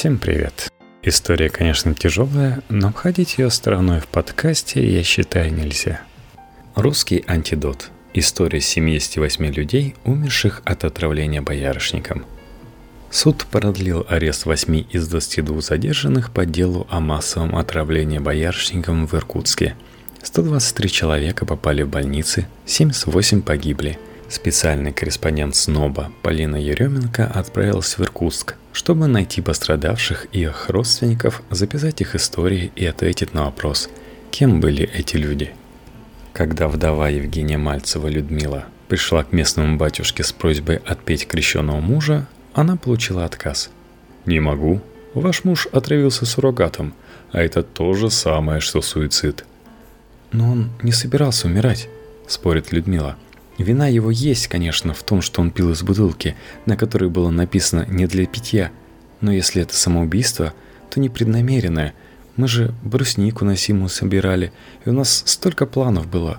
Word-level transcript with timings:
Всем 0.00 0.16
привет. 0.16 0.72
История, 1.02 1.50
конечно, 1.50 1.94
тяжелая, 1.94 2.62
но 2.70 2.88
обходить 2.88 3.36
ее 3.36 3.50
стороной 3.50 4.00
в 4.00 4.06
подкасте, 4.06 4.82
я 4.82 5.02
считаю, 5.02 5.52
нельзя. 5.52 6.00
Русский 6.74 7.22
антидот. 7.28 7.90
История 8.14 8.62
78 8.62 9.44
людей, 9.52 9.94
умерших 10.04 10.62
от 10.64 10.84
отравления 10.84 11.42
боярышником. 11.42 12.24
Суд 13.10 13.44
продлил 13.44 14.06
арест 14.08 14.46
8 14.46 14.86
из 14.90 15.06
22 15.06 15.60
задержанных 15.60 16.32
по 16.32 16.46
делу 16.46 16.86
о 16.88 17.00
массовом 17.00 17.54
отравлении 17.54 18.20
боярышником 18.20 19.06
в 19.06 19.12
Иркутске. 19.12 19.76
123 20.22 20.88
человека 20.88 21.44
попали 21.44 21.82
в 21.82 21.90
больницы, 21.90 22.48
78 22.64 23.42
погибли– 23.42 23.98
Специальный 24.30 24.92
корреспондент 24.92 25.56
СНОБа 25.56 26.12
Полина 26.22 26.54
Еременко 26.54 27.26
отправилась 27.26 27.98
в 27.98 28.00
Иркутск, 28.00 28.54
чтобы 28.72 29.08
найти 29.08 29.40
пострадавших 29.40 30.28
и 30.30 30.42
их 30.42 30.70
родственников, 30.70 31.42
записать 31.50 32.00
их 32.00 32.14
истории 32.14 32.70
и 32.76 32.86
ответить 32.86 33.34
на 33.34 33.46
вопрос, 33.46 33.90
кем 34.30 34.60
были 34.60 34.88
эти 34.88 35.16
люди. 35.16 35.52
Когда 36.32 36.68
вдова 36.68 37.08
Евгения 37.08 37.58
Мальцева 37.58 38.06
Людмила 38.06 38.66
пришла 38.86 39.24
к 39.24 39.32
местному 39.32 39.76
батюшке 39.76 40.22
с 40.22 40.30
просьбой 40.30 40.76
отпеть 40.76 41.26
крещенного 41.26 41.80
мужа, 41.80 42.28
она 42.54 42.76
получила 42.76 43.24
отказ. 43.24 43.70
«Не 44.26 44.38
могу. 44.38 44.80
Ваш 45.12 45.42
муж 45.42 45.66
отравился 45.72 46.24
суррогатом, 46.24 46.94
а 47.32 47.42
это 47.42 47.64
то 47.64 47.94
же 47.94 48.10
самое, 48.10 48.60
что 48.60 48.80
суицид». 48.80 49.44
«Но 50.30 50.52
он 50.52 50.70
не 50.82 50.92
собирался 50.92 51.48
умирать»,– 51.48 51.88
спорит 52.28 52.70
Людмила– 52.70 53.16
Вина 53.60 53.88
его 53.88 54.10
есть, 54.10 54.48
конечно, 54.48 54.94
в 54.94 55.02
том, 55.02 55.20
что 55.20 55.42
он 55.42 55.50
пил 55.50 55.70
из 55.72 55.82
бутылки, 55.82 56.34
на 56.64 56.78
которой 56.78 57.10
было 57.10 57.28
написано 57.28 57.84
«не 57.90 58.06
для 58.06 58.26
питья». 58.26 58.70
Но 59.20 59.32
если 59.32 59.60
это 59.60 59.76
самоубийство, 59.76 60.54
то 60.88 60.98
непреднамеренное. 60.98 61.92
Мы 62.36 62.48
же 62.48 62.72
бруснику 62.82 63.44
на 63.44 63.56
Симу 63.56 63.90
собирали, 63.90 64.50
и 64.86 64.88
у 64.88 64.92
нас 64.94 65.24
столько 65.26 65.66
планов 65.66 66.06
было. 66.06 66.38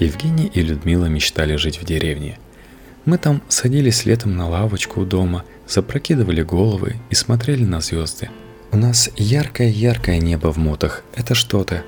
Евгений 0.00 0.50
и 0.52 0.60
Людмила 0.60 1.06
мечтали 1.06 1.54
жить 1.54 1.80
в 1.80 1.84
деревне. 1.84 2.36
Мы 3.04 3.16
там 3.16 3.42
садились 3.48 4.04
летом 4.04 4.36
на 4.36 4.48
лавочку 4.48 5.02
у 5.02 5.04
дома, 5.04 5.44
запрокидывали 5.68 6.42
головы 6.42 6.96
и 7.10 7.14
смотрели 7.14 7.62
на 7.62 7.80
звезды. 7.80 8.28
У 8.72 8.76
нас 8.76 9.08
яркое-яркое 9.16 10.18
небо 10.18 10.52
в 10.52 10.56
мутах, 10.56 11.04
это 11.14 11.36
что-то. 11.36 11.84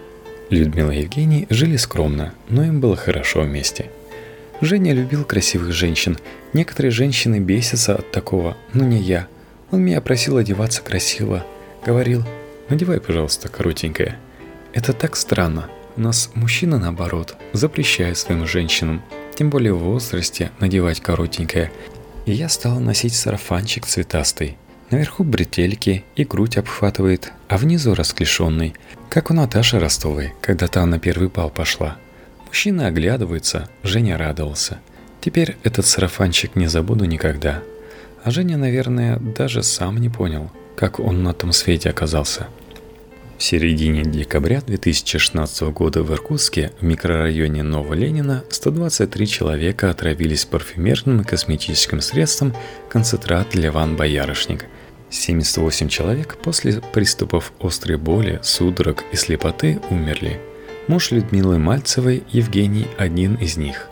Людмила 0.51 0.93
и 0.93 1.01
Евгений 1.01 1.49
жили 1.51 1.77
скромно, 1.77 2.33
но 2.49 2.63
им 2.63 2.81
было 2.81 2.95
хорошо 2.95 3.41
вместе– 3.41 3.91
Женя 4.63 4.93
любил 4.93 5.25
красивых 5.25 5.73
женщин. 5.73 6.17
Некоторые 6.53 6.93
женщины 6.93 7.41
бесятся 7.41 7.97
от 7.97 8.13
такого, 8.13 8.57
но 8.73 8.85
не 8.85 8.99
я. 8.99 9.27
Он 9.73 9.83
меня 9.83 10.01
просил 10.01 10.37
одеваться 10.37 10.83
красиво. 10.83 11.45
Говорил, 11.85 12.25
надевай, 12.69 13.01
пожалуйста, 13.01 13.49
коротенькое. 13.49 14.21
Это 14.73 14.93
так 14.93 15.17
странно. 15.17 15.69
У 15.97 16.01
нас 16.01 16.31
мужчина, 16.35 16.79
наоборот, 16.79 17.35
запрещает 17.53 18.17
своим 18.17 18.47
женщинам, 18.47 19.03
тем 19.35 19.51
более 19.51 19.75
в 19.75 19.81
возрасте, 19.81 20.53
надевать 20.61 21.01
коротенькое. 21.01 21.73
И 22.25 22.33
я 22.33 22.49
стала 22.49 22.79
носить 22.79 23.17
сарафанчик 23.17 23.85
цветастый. 23.85 24.57
Наверху 24.91 25.25
бретельки 25.25 26.05
и 26.15 26.23
грудь 26.23 26.57
обхватывает, 26.57 27.33
а 27.49 27.59
внизу 27.59 27.95
расклешенный, 27.95 28.75
как 29.11 29.33
у 29.33 29.35
Наташи 29.35 29.81
Ростовой, 29.81 30.35
когда 30.41 30.69
та 30.69 30.87
на 30.87 31.01
первый 31.01 31.31
бал 31.31 31.51
пошла. 31.51 31.97
Мужчина 32.53 32.89
оглядывается, 32.89 33.71
Женя 33.83 34.19
радовался. 34.19 34.79
Теперь 35.23 35.57
этот 35.63 35.87
сарафанчик 35.87 36.55
не 36.55 36.67
забуду 36.67 37.07
никогда. 37.07 37.63
А 38.23 38.31
Женя, 38.31 38.59
наверное, 38.59 39.17
даже 39.17 39.63
сам 39.63 39.97
не 39.97 40.11
понял, 40.11 40.51
как 40.77 41.01
он 41.01 41.23
на 41.23 41.33
том 41.33 41.53
свете 41.53 41.89
оказался. 41.89 42.49
В 43.39 43.43
середине 43.43 44.03
декабря 44.03 44.61
2016 44.61 45.63
года 45.71 46.03
в 46.03 46.13
Иркутске, 46.13 46.73
в 46.79 46.85
микрорайоне 46.85 47.63
Новоленина, 47.63 48.45
123 48.51 49.27
человека 49.27 49.89
отравились 49.89 50.45
парфюмерным 50.45 51.23
и 51.23 51.25
косметическим 51.25 52.03
средством 52.03 52.55
концентрат 52.91 53.55
Леван 53.55 53.97
Боярышник. 53.97 54.67
78 55.09 55.89
человек 55.89 56.37
после 56.37 56.83
приступов 56.93 57.55
острой 57.61 57.97
боли, 57.97 58.41
судорог 58.43 59.05
и 59.11 59.17
слепоты 59.17 59.81
умерли– 59.89 60.39
Муж 60.89 61.13
Людмилы 61.13 61.59
Мальцевой, 61.59 62.25
Евгений, 62.33 62.89
один 62.99 63.37
из 63.37 63.57
них. 63.57 63.89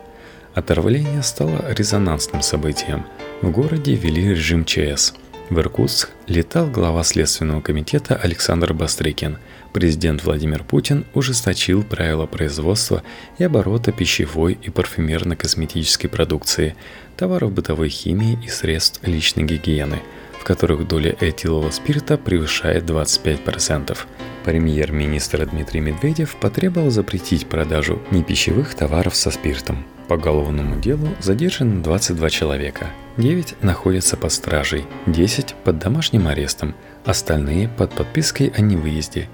Оторвление 0.54 1.22
стало 1.22 1.64
резонансным 1.72 2.42
событием. 2.42 3.06
В 3.42 3.52
городе 3.52 3.94
ввели 3.94 4.30
режим 4.30 4.64
ЧС. 4.64 5.14
В 5.50 5.58
Иркутск 5.60 6.10
летал 6.26 6.66
глава 6.66 7.04
Следственного 7.04 7.60
комитета 7.60 8.16
Александр 8.16 8.74
Бастрыкин. 8.74 9.38
Президент 9.72 10.24
Владимир 10.24 10.64
Путин 10.64 11.04
ужесточил 11.14 11.84
правила 11.84 12.26
производства 12.26 13.04
и 13.38 13.44
оборота 13.44 13.92
пищевой 13.92 14.58
и 14.60 14.68
парфюмерно-косметической 14.68 16.08
продукции, 16.08 16.74
товаров 17.16 17.52
бытовой 17.52 17.88
химии 17.88 18.36
и 18.44 18.48
средств 18.48 19.00
личной 19.06 19.44
гигиены– 19.44 20.02
в 20.40 20.44
которых 20.44 20.88
доля 20.88 21.14
этилового 21.20 21.70
спирта 21.70 22.16
превышает 22.16 22.84
25%. 22.84 23.96
Премьер-министр 24.42 25.44
Дмитрий 25.44 25.80
Медведев 25.80 26.34
потребовал 26.36 26.90
запретить 26.90 27.46
продажу 27.46 28.00
непищевых 28.10 28.74
товаров 28.74 29.14
со 29.14 29.30
спиртом. 29.30 29.84
По 30.08 30.16
головному 30.16 30.80
делу 30.80 31.08
задержаны 31.20 31.82
22 31.82 32.30
человека. 32.30 32.86
9 33.18 33.62
находятся 33.62 34.16
под 34.16 34.32
стражей, 34.32 34.86
10 35.06 35.54
под 35.62 35.78
домашним 35.78 36.26
арестом, 36.26 36.74
остальные 37.04 37.68
под 37.68 37.92
подпиской 37.92 38.50
о 38.56 38.62
невыезде. 38.62 39.28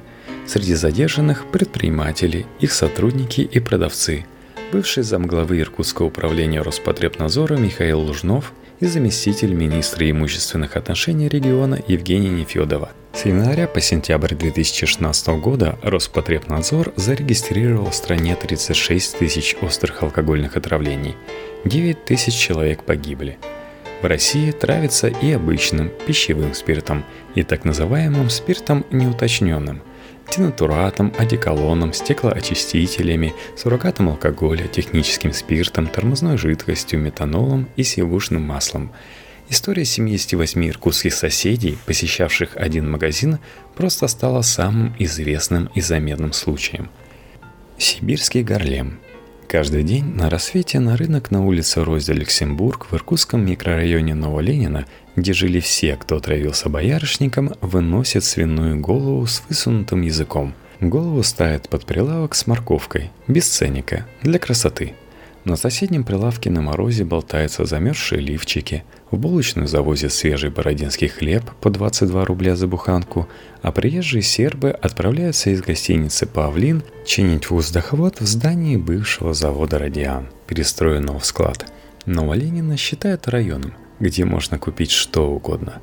Среди 0.45 0.75
задержанных 0.75 1.47
предприниматели, 1.47 2.47
их 2.59 2.72
сотрудники 2.72 3.43
и 3.43 3.61
продавцы. 3.61 4.27
Бывший 4.72 5.05
замглавы 5.05 5.61
Иркутского 5.61 6.06
управления 6.06 6.62
Роспотребнадзора 6.62 7.56
Михаил 7.56 8.00
Лужнов– 8.00 8.53
и 8.81 8.87
заместитель 8.87 9.55
министра 9.55 10.09
имущественных 10.11 10.77
отношений 10.77 11.29
региона 11.29 11.79
Евгения 11.87 12.31
Нефедова. 12.31 12.91
С 13.13 13.25
января 13.25 13.67
по 13.67 13.81
сентябрь 13.81 14.35
2016 14.35 15.29
года 15.41 15.79
Роспотребнадзор 15.83 16.93
зарегистрировал 16.97 17.91
в 17.91 17.95
стране 17.95 18.37
36 18.37 19.19
тысяч 19.19 19.57
острых 19.63 20.03
алкогольных 20.03 20.57
отравлений. 20.57 21.17
9 21.65 22.05
тысяч 22.05 22.35
человек 22.35 22.85
погибли. 22.85 23.39
В 24.03 24.07
России 24.07 24.51
травится 24.51 25.09
и 25.09 25.33
обычным 25.33 25.91
пищевым 26.07 26.53
спиртом, 26.53 27.05
и 27.35 27.43
так 27.43 27.65
называемым 27.65 28.29
спиртом 28.29 28.85
неуточненным– 28.91 29.83
денатуратом, 30.35 31.13
одеколоном, 31.19 31.93
стеклоочистителями, 31.93 33.35
суррогатом 33.57 34.09
алкоголя, 34.09 34.67
техническим 34.69 35.33
спиртом, 35.33 35.87
тормозной 35.87 36.37
жидкостью, 36.37 37.01
метанолом 37.01 37.69
и 37.77 37.83
сивушным 37.83 38.43
маслом. 38.43 38.93
История 39.49 39.85
78 39.85 40.69
иркутских 40.69 41.15
соседей, 41.15 41.79
посещавших 41.87 42.57
один 42.57 42.91
магазин, 42.91 43.39
просто 43.77 44.09
стала 44.09 44.43
самым 44.43 44.95
известным 44.99 45.71
и 45.75 45.81
заметным 45.81 46.33
случаем. 46.33 46.91
Сибирский 47.79 48.43
горлем– 48.43 48.99
Каждый 49.49 49.84
день 49.84 50.05
на 50.17 50.29
рассвете 50.29 50.81
на 50.81 50.97
рынок 50.97 51.31
на 51.31 51.47
улице 51.47 51.84
Розе 51.84 52.12
Люксембург 52.12 52.89
в 52.91 52.95
иркутском 52.95 53.47
микрорайоне 53.47 54.15
Новоленина, 54.15 54.87
где 55.15 55.33
жили 55.33 55.61
все, 55.61 55.95
кто 55.97 56.17
отравился 56.17 56.69
боярышником, 56.69 57.53
выносят 57.61 58.25
свиную 58.25 58.81
голову 58.81 59.25
с 59.27 59.43
высунутым 59.49 60.03
языком. 60.03 60.53
Голову 60.81 61.23
ставят 61.23 61.69
под 61.69 61.87
прилавок 61.87 62.34
с 62.34 62.49
морковкой, 62.49 63.12
без 63.29 63.47
ценника, 63.47 64.05
для 64.23 64.41
красоты– 64.41 64.95
на 65.47 65.55
соседнем 65.55 66.03
прилавке 66.03 66.51
на 66.51 66.61
морозе 66.61 67.05
болтаются 67.05 67.65
замерзшие 67.65 68.21
лифчики, 68.21 68.83
в 69.12 69.17
булочную 69.17 69.69
завозят 69.69 70.12
свежий 70.12 70.51
бородинский 70.51 71.07
хлеб 71.07 71.45
по 71.61 71.71
22 71.71 72.25
рубля 72.25 72.57
за 72.57 72.67
буханку, 72.67 73.29
а 73.63 73.71
приезжие 73.71 74.22
сербы 74.22 74.71
отправляются 74.71 75.51
из 75.51 75.63
гостиницы 75.63 76.27
«Павлин» 76.27 76.83
чинить 77.04 77.48
воздуховод 77.48 78.21
в 78.21 78.27
здании 78.27 78.77
бывшего 78.77 79.34
завода 79.34 79.78
«Радиан», 79.78 80.31
перестроенного 80.48 81.21
в 81.21 81.25
склад. 81.25 81.71
Новоленина 82.07 82.77
считают 82.77 83.28
районом, 83.28 83.72
где 84.01 84.25
можно 84.25 84.59
купить 84.59 84.91
что 84.91 85.31
угодно. 85.31 85.81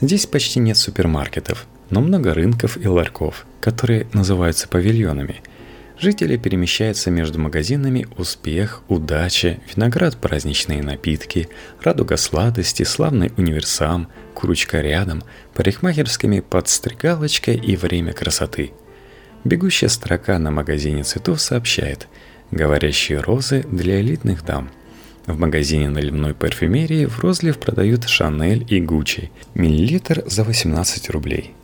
Здесь 0.00 0.24
почти 0.24 0.58
нет 0.58 0.78
супермаркетов, 0.78 1.66
но 1.90 2.00
много 2.00 2.32
рынков 2.32 2.78
и 2.82 2.88
ларьков, 2.88 3.44
которые 3.60 4.06
называются 4.14 4.68
павильонами– 4.68 5.42
Жители 6.02 6.36
перемещаются 6.36 7.12
между 7.12 7.38
магазинами 7.38 8.08
«Успех», 8.18 8.82
«Удача», 8.88 9.60
«Виноград», 9.72 10.16
«Праздничные 10.16 10.82
напитки», 10.82 11.48
«Радуга 11.80 12.16
сладости», 12.16 12.82
«Славный 12.82 13.30
универсам», 13.36 14.08
«Курочка 14.34 14.80
рядом», 14.80 15.22
парикмахерскими 15.54 16.40
«Подстригалочка» 16.40 17.52
и 17.52 17.76
«Время 17.76 18.14
красоты». 18.14 18.72
Бегущая 19.44 19.86
строка 19.86 20.40
на 20.40 20.50
магазине 20.50 21.04
цветов 21.04 21.40
сообщает 21.40 22.08
«Говорящие 22.50 23.20
розы 23.20 23.64
для 23.70 24.00
элитных 24.00 24.44
дам». 24.44 24.72
В 25.26 25.38
магазине 25.38 25.88
наливной 25.88 26.34
парфюмерии 26.34 27.06
в 27.06 27.20
розлив 27.20 27.60
продают 27.60 28.08
Шанель 28.08 28.66
и 28.68 28.80
Гуччи. 28.80 29.30
Миллилитр 29.54 30.24
за 30.26 30.42
18 30.42 31.10
рублей. 31.10 31.54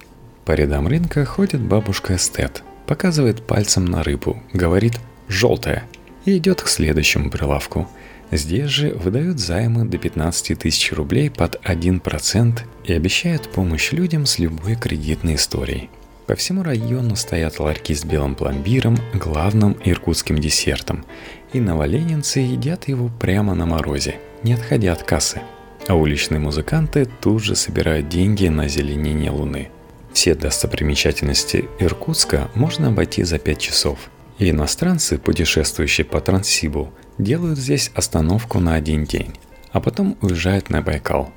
По 0.44 0.52
рядам 0.52 0.86
рынка 0.86 1.24
ходит 1.24 1.60
бабушка 1.60 2.14
эстет. 2.14 2.62
Показывает 2.88 3.46
пальцем 3.46 3.84
на 3.84 4.02
рыбу. 4.02 4.42
Говорит 4.54 4.98
«желтая». 5.28 5.84
И 6.24 6.38
идет 6.38 6.62
к 6.62 6.68
следующему 6.68 7.30
прилавку. 7.30 7.86
Здесь 8.32 8.70
же 8.70 8.94
выдают 8.94 9.38
займы 9.38 9.84
до 9.84 9.98
15 9.98 10.58
тысяч 10.58 10.92
рублей 10.92 11.30
под 11.30 11.60
1% 11.64 12.60
и 12.84 12.92
обещают 12.94 13.50
помощь 13.50 13.92
людям 13.92 14.24
с 14.24 14.38
любой 14.38 14.74
кредитной 14.74 15.34
историей. 15.34 15.90
По 16.26 16.34
всему 16.34 16.62
району 16.62 17.14
стоят 17.14 17.58
ларьки 17.58 17.94
с 17.94 18.04
белым 18.04 18.34
пломбиром, 18.34 18.96
главным 19.12 19.76
иркутским 19.84 20.38
десертом, 20.38 21.04
и 21.52 21.60
новоленинцы 21.60 22.40
едят 22.40 22.88
его 22.88 23.10
прямо 23.20 23.54
на 23.54 23.66
морозе, 23.66 24.16
не 24.42 24.54
отходя 24.54 24.92
от 24.92 25.02
кассы. 25.02 25.42
А 25.88 25.94
уличные 25.94 26.38
музыканты 26.38 27.06
тут 27.20 27.42
же 27.42 27.54
собирают 27.54 28.08
деньги 28.08 28.46
на 28.48 28.66
зеленение 28.66 29.30
Луны. 29.30 29.70
Все 30.18 30.34
достопримечательности 30.34 31.68
Иркутска 31.78 32.50
можно 32.56 32.88
обойти 32.88 33.22
за 33.22 33.38
5 33.38 33.58
часов. 33.60 34.10
И 34.40 34.50
иностранцы, 34.50 35.16
путешествующие 35.16 36.04
по 36.04 36.20
Транссибу, 36.20 36.92
делают 37.18 37.56
здесь 37.56 37.92
остановку 37.94 38.58
на 38.58 38.74
один 38.74 39.04
день, 39.04 39.34
а 39.70 39.80
потом 39.80 40.18
уезжают 40.20 40.70
на 40.70 40.82
Байкал. 40.82 41.32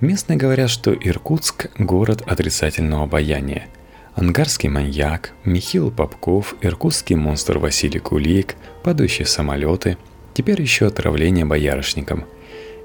Местные 0.00 0.36
говорят, 0.36 0.68
что 0.68 0.92
Иркутск– 0.92 1.70
город 1.78 2.24
отрицательного 2.26 3.04
обаяния– 3.04 3.68
Ангарский 4.16 4.68
маньяк, 4.68 5.32
Михаил 5.44 5.92
Попков, 5.92 6.56
иркутский 6.60 7.14
монстр 7.14 7.58
Василий 7.58 8.00
Кулик, 8.00 8.56
падающие 8.82 9.26
самолеты, 9.26 9.96
теперь 10.34 10.60
еще 10.60 10.88
отравление 10.88 11.44
боярышником. 11.44 12.24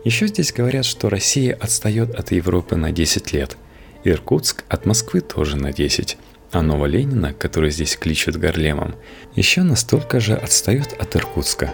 Еще 0.04 0.28
здесь 0.28 0.54
говорят, 0.54 0.86
что 0.86 1.10
Россия 1.10 1.56
отстает 1.60 2.14
от 2.14 2.32
Европы 2.32 2.76
на 2.76 2.92
10 2.92 3.34
лет. 3.34 3.58
Иркутск 4.04 4.64
от 4.70 4.86
Москвы 4.86 5.22
тоже 5.22 5.58
на 5.58 5.74
10. 5.74 6.18
А 6.52 6.62
Новоленина, 6.62 7.34
который 7.34 7.72
здесь 7.72 7.98
кличут 7.98 8.36
Гарлемом, 8.36 8.96
еще 9.36 9.64
настолько 9.64 10.20
же 10.20 10.36
отстает 10.36 10.94
от 11.00 11.16
Иркутска. 11.16 11.74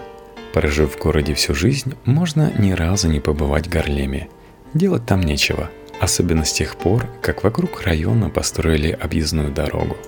Прожив 0.52 0.94
в 0.94 0.98
городе 0.98 1.34
всю 1.34 1.54
жизнь, 1.54 1.94
можно 2.04 2.52
ни 2.58 2.72
разу 2.72 3.08
не 3.08 3.20
побывать 3.20 3.66
в 3.66 3.70
Гарлеме. 3.70 4.28
Делать 4.74 5.06
там 5.06 5.22
нечего– 5.22 5.70
Особенно 6.00 6.46
с 6.46 6.52
тех 6.52 6.76
пор, 6.76 7.06
как 7.20 7.44
вокруг 7.44 7.82
района 7.82 8.30
построили 8.30 8.90
объездную 8.90 9.52
дорогу. 9.52 9.98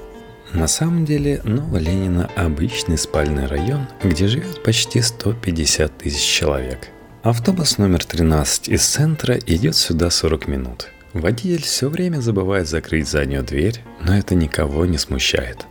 На 0.55 0.67
самом 0.67 1.05
деле, 1.05 1.43
Новоленина– 1.45 2.31
обычный 2.37 2.97
спальный 2.97 3.47
район, 3.47 3.87
где 4.03 4.27
живет 4.27 4.63
почти 4.63 5.03
150 5.03 5.99
тысяч 5.99 6.25
человек. 6.25 6.89
Автобус 7.23 7.77
номер 7.77 8.05
13 8.05 8.71
из 8.71 8.87
центра 8.87 9.37
идет 9.47 9.77
сюда 9.77 10.09
40 10.09 10.49
минут. 10.49 10.89
Водитель 11.13 11.63
все 11.63 11.89
время 11.89 12.21
забывает 12.21 12.69
закрыть 12.69 13.09
заднюю 13.09 13.45
дверь, 13.45 13.83
но 14.01 14.17
это 14.17 14.35
никого 14.35 14.87
не 14.87 14.99
смущает. 14.99 15.67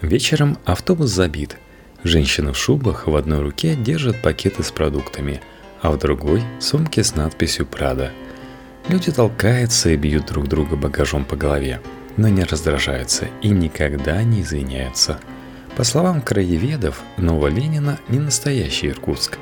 Вечером 0.00 0.58
автобус 0.64 1.10
забит. 1.10 1.56
Женщины 2.02 2.52
в 2.52 2.56
шубах 2.56 3.06
в 3.06 3.16
одной 3.16 3.40
руке 3.40 3.74
держат 3.74 4.22
пакеты 4.22 4.62
с 4.62 4.70
продуктами, 4.70 5.40
а 5.82 5.90
в 5.90 5.98
другой– 5.98 6.42
сумки 6.60 7.00
с 7.00 7.14
надписью 7.14 7.66
«Прада», 7.66 8.12
Люди 8.88 9.10
толкаются 9.10 9.90
и 9.90 9.96
бьют 9.96 10.26
друг 10.26 10.46
друга 10.46 10.76
багажом 10.76 11.24
по 11.24 11.34
голове, 11.34 11.80
но 12.16 12.28
не 12.28 12.44
раздражаются 12.44 13.26
и 13.42 13.48
никогда 13.48 14.22
не 14.22 14.42
извиняются. 14.42 15.18
По 15.76 15.82
словам 15.82 16.22
краеведов, 16.22 17.02
Новоленина 17.16 17.98
не 18.08 18.20
настоящий 18.20 18.88
Иркутск. 18.88 19.38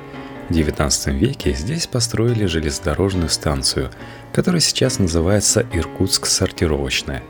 В 0.48 0.52
XIX 0.52 1.18
веке 1.18 1.52
здесь 1.52 1.86
построили 1.86 2.46
железнодорожную 2.46 3.28
станцию, 3.28 3.90
которая 4.34 4.60
сейчас 4.60 4.98
называется 4.98 5.64
Иркутск-сортировочная. 5.72 7.22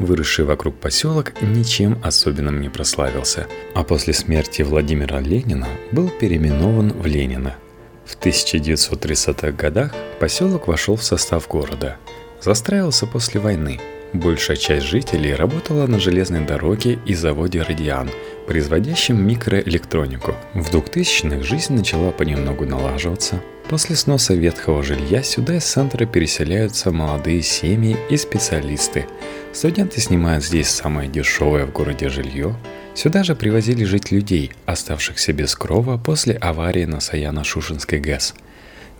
Выросший 0.00 0.44
вокруг 0.44 0.74
поселок 0.80 1.34
ничем 1.40 2.00
особенным 2.02 2.60
не 2.60 2.68
прославился, 2.68 3.46
а 3.74 3.84
после 3.84 4.12
смерти 4.12 4.62
Владимира 4.62 5.20
Ленина 5.20 5.68
был 5.92 6.08
переименован 6.08 6.90
в 6.92 7.06
Ленина– 7.06 7.54
в 8.06 8.16
1930-х 8.20 9.50
годах 9.50 9.92
поселок 10.20 10.68
вошел 10.68 10.94
в 10.94 11.02
состав 11.02 11.48
города. 11.48 11.96
Застраивался 12.40 13.06
после 13.06 13.40
войны. 13.40 13.80
Большая 14.12 14.56
часть 14.56 14.86
жителей 14.86 15.34
работала 15.34 15.88
на 15.88 15.98
железной 15.98 16.46
дороге 16.46 17.00
и 17.04 17.14
заводе 17.14 17.62
«Радиан», 17.62 18.08
производящем 18.46 19.26
микроэлектронику. 19.26 20.36
В 20.54 20.72
2000-х 20.72 21.42
жизнь 21.42 21.74
начала 21.74 22.12
понемногу 22.12 22.64
налаживаться. 22.64 23.42
После 23.68 23.96
сноса 23.96 24.34
ветхого 24.34 24.82
жилья 24.82 25.22
сюда 25.22 25.56
из 25.56 25.64
центра 25.64 26.06
переселяются 26.06 26.92
молодые 26.92 27.42
семьи 27.42 27.96
и 28.10 28.16
специалисты. 28.16 29.06
Студенты 29.52 30.00
снимают 30.00 30.44
здесь 30.44 30.68
самое 30.68 31.08
дешевое 31.08 31.66
в 31.66 31.72
городе 31.72 32.08
жилье– 32.08 32.56
Сюда 32.96 33.24
же 33.24 33.36
привозили 33.36 33.84
жить 33.84 34.10
людей, 34.10 34.52
оставшихся 34.64 35.34
без 35.34 35.54
крова 35.54 35.98
после 35.98 36.34
аварии 36.34 36.86
на 36.86 36.96
Саяно-Шушинской 37.00 37.98
ГЭС. 37.98 38.34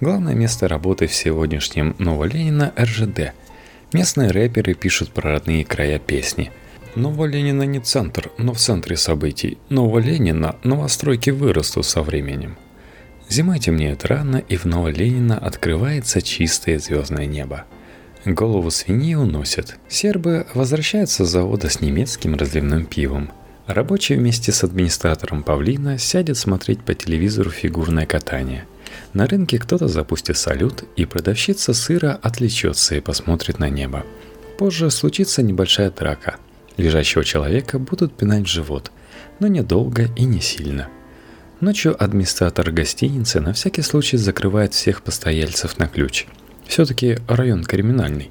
Главное 0.02 0.34
место 0.34 0.69
работы 0.69 1.06
в 1.06 1.14
сегодняшнем 1.14 1.96
Новоленина– 1.98 2.74
РЖД. 2.78 3.32
Местные 3.94 4.30
рэперы 4.32 4.74
пишут 4.74 5.12
про 5.12 5.32
родные 5.32 5.64
края 5.64 5.98
песни. 5.98 6.52
Новоленина 6.94 7.62
не 7.62 7.80
центр, 7.80 8.30
но 8.36 8.52
в 8.52 8.58
центре 8.58 8.98
событий. 8.98 9.56
Новоленина 9.70 10.56
новостройки 10.62 11.30
вырастут 11.30 11.86
со 11.86 12.02
временем. 12.02 12.58
Зимой 13.28 13.58
темнеет 13.58 14.05
рано, 14.05 14.37
и 14.37 14.56
в 14.56 14.64
Новоленина 14.64 15.38
открывается 15.38 16.23
чистое 16.23 16.78
звездное 16.78 17.26
небо. 17.26 17.64
Голову 18.25 18.70
свиньи 18.70 19.14
уносят. 19.14 19.76
Сербы 19.88 20.46
возвращаются 20.55 21.25
с 21.25 21.31
завода 21.31 21.69
с 21.69 21.81
немецким 21.81 22.34
разливным 22.34 22.87
пивом– 22.87 23.31
Рабочий 23.67 24.14
вместе 24.14 24.52
с 24.52 24.62
администратором 24.62 25.43
павлина 25.43 25.99
сядет 25.99 26.37
смотреть 26.38 26.84
по 26.84 26.94
телевизору 26.94 27.50
фигурное 27.50 28.06
катание. 28.06 28.64
На 29.12 29.26
рынке 29.26 29.58
кто-то 29.58 29.88
запустит 29.88 30.37
салют, 30.37 30.84
и 30.94 31.05
продавщица 31.05 31.75
сыра 31.75 32.17
отвлечется 32.22 32.94
и 32.94 33.00
посмотрит 33.00 33.58
на 33.58 33.69
небо. 33.69 34.05
Позже 34.56 34.88
случится 34.93 35.43
небольшая 35.43 35.90
драка. 35.90 36.37
Лежащего 36.76 37.25
человека 37.25 37.81
будут 37.81 38.17
пинать 38.17 38.44
в 38.44 38.50
живот, 38.50 38.93
но 39.40 39.49
недолго 39.49 40.11
и 40.14 40.25
не 40.25 40.40
сильно. 40.40 40.88
Ночью 41.58 41.97
администратор 42.03 42.70
гостиницы 42.70 43.41
на 43.41 43.55
всякий 43.55 43.81
случай 43.81 44.19
закрывает 44.19 44.75
всех 44.75 45.00
постояльцев 45.00 45.79
на 45.79 45.87
ключ. 45.87 46.26
Все-таки 46.67 47.17
район 47.29 47.64
криминальный. 47.64 48.31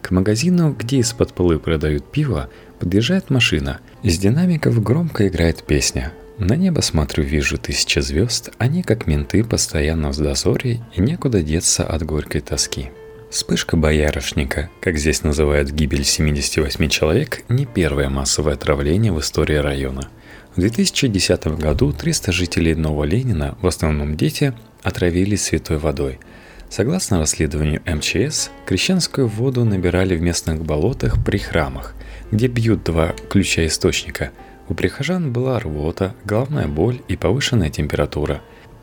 К 0.00 0.10
магазину, 0.10 0.74
где 0.76 0.96
из-под 0.98 1.32
полы 1.32 1.60
продают 1.60 2.10
пиво, 2.10 2.50
подъезжает 2.80 3.30
машина. 3.30 3.78
Из 4.02 4.18
динамиков 4.18 4.82
громко 4.82 5.28
играет 5.28 5.62
песня. 5.62 6.12
На 6.38 6.54
небо 6.56 6.80
смотрю, 6.80 7.22
вижу 7.22 7.56
тысячи 7.56 8.00
звезд, 8.00 8.50
они 8.58 8.82
как 8.82 9.06
менты 9.06 9.44
постоянно 9.44 10.10
в 10.10 10.16
дозоре 10.16 10.80
и 10.92 11.00
некуда 11.00 11.42
деться 11.42 11.84
от 11.84 12.02
горькой 12.02 12.40
тоски. 12.40 12.90
Вспышка 13.30 13.76
боярышника, 13.76 14.70
как 14.80 14.98
здесь 14.98 15.22
называют 15.22 15.70
гибель 15.70 16.04
78 16.04 16.88
человек, 16.88 17.44
не 17.48 17.64
первое 17.64 18.08
массовое 18.08 18.54
отравление 18.54 19.12
в 19.12 19.20
истории 19.20 19.56
района. 19.56 20.08
В 20.56 20.60
2010 20.60 21.46
году 21.58 21.92
300 21.92 22.32
жителей 22.32 22.74
Нового 22.74 23.04
Ленина, 23.04 23.56
в 23.60 23.66
основном 23.66 24.16
дети, 24.16 24.54
отравились 24.82 25.44
святой 25.44 25.78
водой– 25.78 26.18
Согласно 26.68 27.20
расследованию 27.20 27.80
МЧС, 27.86 28.50
крещенскую 28.66 29.28
воду 29.28 29.64
набирали 29.64 30.16
в 30.16 30.22
местных 30.22 30.62
болотах 30.62 31.24
при 31.24 31.38
храмах, 31.38 31.94
где 32.30 32.48
бьют 32.48 32.84
два 32.84 33.14
ключа 33.30 33.66
источника. 33.66 34.32
У 34.68 34.74
прихожан 34.74 35.32
была 35.32 35.60
рвота, 35.60 36.14
головная 36.24 36.66
боль 36.66 37.00
и 37.06 37.16
повышенная 37.16 37.70
температура. 37.70 38.42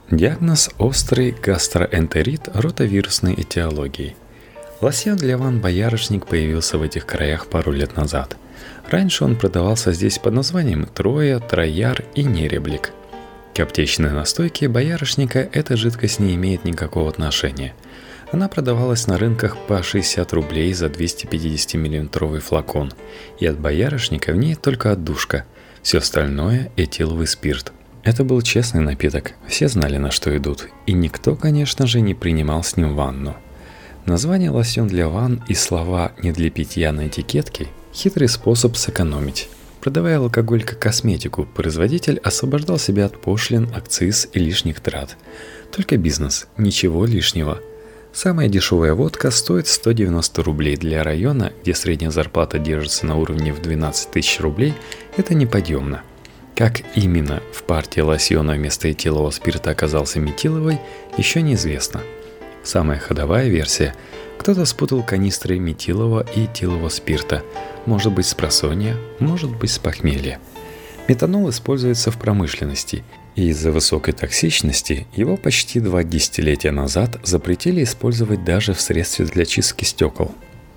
Диагноз– 0.10 0.70
острый 0.77 1.32
гастроэнтерит 1.32 2.50
ротовирусной 2.53 3.34
этиологии. 3.34 4.15
Лосьон 4.80 5.18
для 5.18 5.38
ван 5.38 5.60
боярышник 5.60 6.25
появился 6.25 6.77
в 6.77 6.84
этих 6.84 7.06
краях 7.06 7.48
пару 7.48 7.72
лет 7.72 7.98
назад. 7.98 8.38
Раньше 8.90 9.24
он 9.25 9.36
продавался 9.36 9.92
здесь 9.92 10.20
под 10.20 10.34
названием 10.34 10.86
Троя, 10.86 11.40
Трояр 11.40 12.04
и 12.16 12.24
Нереблик– 12.24 12.92
к 13.54 13.60
аптечной 13.60 14.10
настойке 14.10 14.68
боярышника 14.68 15.48
эта 15.52 15.78
жидкость 15.78 16.20
не 16.20 16.34
имеет 16.34 16.66
никакого 16.66 17.08
отношения. 17.08 17.75
Она 18.32 18.48
продавалась 18.48 19.06
на 19.06 19.20
рынках 19.20 19.58
по 19.68 19.84
60 19.84 20.34
рублей 20.34 20.74
за 20.74 20.90
250 20.90 21.75
миллилитровый 21.75 22.40
флакон, 22.40 22.92
и 23.40 23.46
от 23.46 23.60
боярышника 23.60 24.32
в 24.32 24.38
ней 24.38 24.56
только 24.56 24.92
отдушка, 24.92 25.46
все 25.84 26.00
остальное– 26.00 26.72
этиловый 26.78 27.28
спирт. 27.28 27.74
Это 28.02 28.24
был 28.24 28.42
честный 28.42 28.82
напиток, 28.82 29.34
все 29.48 29.68
знали 29.68 29.98
на 29.98 30.10
что 30.10 30.36
идут, 30.36 30.68
и 30.88 30.94
никто, 30.94 31.36
конечно 31.36 31.86
же, 31.86 32.02
не 32.02 32.16
принимал 32.16 32.63
с 32.63 32.75
ним 32.75 32.96
ванну. 32.96 33.36
Название 34.08 34.50
«лосьон 34.50 34.88
для 34.88 35.08
ванн» 35.10 35.44
и 35.48 35.54
слова 35.54 36.13
«не 36.24 36.32
для 36.32 36.50
питья» 36.50 36.92
на 36.92 37.08
этикетке– 37.08 37.68
хитрый 37.94 38.28
способ 38.28 38.76
сэкономить. 38.76 39.50
Продавая 39.80 40.18
алкоголь 40.18 40.64
как 40.64 40.80
косметику, 40.80 41.46
производитель 41.46 42.20
освобождал 42.24 42.80
себя 42.80 43.06
от 43.06 43.22
пошлин, 43.22 43.70
акциз 43.76 44.30
и 44.34 44.40
лишних 44.40 44.80
трат. 44.80 45.16
Только 45.72 45.98
бизнес, 45.98 46.48
ничего 46.58 47.06
лишнего. 47.06 47.60
Самая 48.12 48.48
дешевая 48.48 48.94
водка 48.94 49.32
стоит 49.32 49.68
190 49.68 50.44
рублей 50.44 50.78
для 50.78 51.04
района, 51.04 51.52
где 51.62 51.74
средняя 51.74 52.12
зарплата 52.12 52.60
держится 52.60 53.06
на 53.06 53.18
уровне 53.18 53.54
в 53.54 53.62
12 53.62 54.12
тысяч 54.12 54.40
рублей, 54.40 54.74
это 55.18 55.34
неподъемно. 55.34 56.04
Как 56.56 56.82
именно 56.96 57.42
в 57.52 57.64
партии 57.64 58.02
лосьона 58.02 58.54
вместо 58.54 58.92
этилового 58.92 59.32
спирта 59.32 59.72
оказался 59.72 60.20
метиловый, 60.20 60.80
еще 61.18 61.42
неизвестно. 61.42 62.02
Самая 62.64 63.00
ходовая 63.00 63.50
версия– 63.50 63.96
кто-то 64.38 64.66
спутал 64.66 65.04
канистры 65.04 65.60
метилового 65.60 66.25
и 66.36 66.46
этилового 66.46 66.90
спирта. 66.90 67.44
Может 67.86 68.13
быть 68.13 68.25
с 68.25 68.34
просонья, 68.34 68.98
может 69.20 69.56
быть 69.56 69.72
с 69.72 69.80
похмелья. 69.80 70.40
Метанол 71.08 71.50
используется 71.50 72.12
в 72.12 72.18
промышленности, 72.18 73.04
и 73.36 73.48
из-за 73.50 73.72
высокой 73.72 74.13
токсичности 74.13 75.08
его 75.16 75.38
почти 75.38 75.80
два 75.80 76.04
десятилетия 76.04 76.72
назад 76.72 77.20
запретили 77.24 77.84
использовать 77.84 78.44
даже 78.44 78.74
в 78.74 78.82
средстве 78.82 79.25
для 79.25 79.46
чистки 79.46 79.84
стекол. 79.84 80.34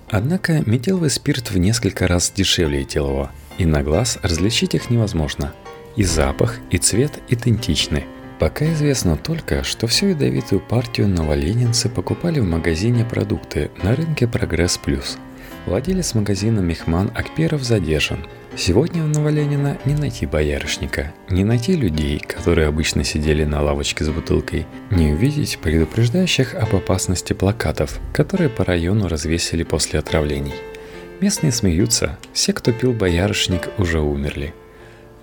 Однако 0.09 0.63
метиловый 0.65 1.09
спирт 1.09 1.51
в 1.51 1.57
несколько 1.57 2.07
раз 2.07 2.31
дешевле 2.35 2.81
этилового, 2.81 3.31
и 3.57 3.65
на 3.65 3.83
глаз 3.83 4.17
различить 4.21 4.73
их 4.73 4.89
невозможно. 4.89 5.53
И 5.95 6.03
запах, 6.03 6.59
и 6.71 6.77
цвет 6.77 7.19
идентичны– 7.29 8.05
Пока 8.39 8.71
известно 8.73 9.17
только, 9.17 9.63
что 9.63 9.87
всю 9.87 10.07
ядовитую 10.07 10.61
партию 10.61 11.07
новоленинцы 11.07 11.89
покупали 11.89 12.39
в 12.39 12.45
магазине 12.45 13.03
продукты 13.03 13.71
на 13.81 13.95
рынке 13.95 14.27
«Прогресс 14.27 14.77
Плюс». 14.77 15.17
Владелец 15.65 16.13
магазина 16.13 16.59
Мехман 16.59 17.11
Акперов 17.15 17.63
задержан. 17.63 18.27
Сегодня 18.55 19.03
в 19.03 19.07
Новоленина 19.07 19.77
не 19.85 19.95
найти 19.95 20.25
боярышника, 20.27 21.13
не 21.29 21.43
найти 21.43 21.75
людей, 21.75 22.19
которые 22.19 22.67
обычно 22.67 23.03
сидели 23.03 23.43
на 23.43 23.61
лавочке 23.61 24.03
с 24.03 24.09
бутылкой, 24.09 24.67
не 24.91 25.13
увидеть 25.13 25.57
предупреждающих 25.57 26.53
об 26.53 26.75
опасности 26.75 27.33
плакатов, 27.33 27.99
которые 28.13 28.49
по 28.49 28.63
району 28.63 29.07
развесили 29.07 29.63
после 29.63 29.99
отравлений. 29.99 30.53
Местные 31.21 31.51
смеются, 31.51 32.17
все, 32.33 32.53
кто 32.53 32.71
пил 32.71 32.93
боярышник, 32.93 33.69
уже 33.79 33.99
умерли– 33.99 34.53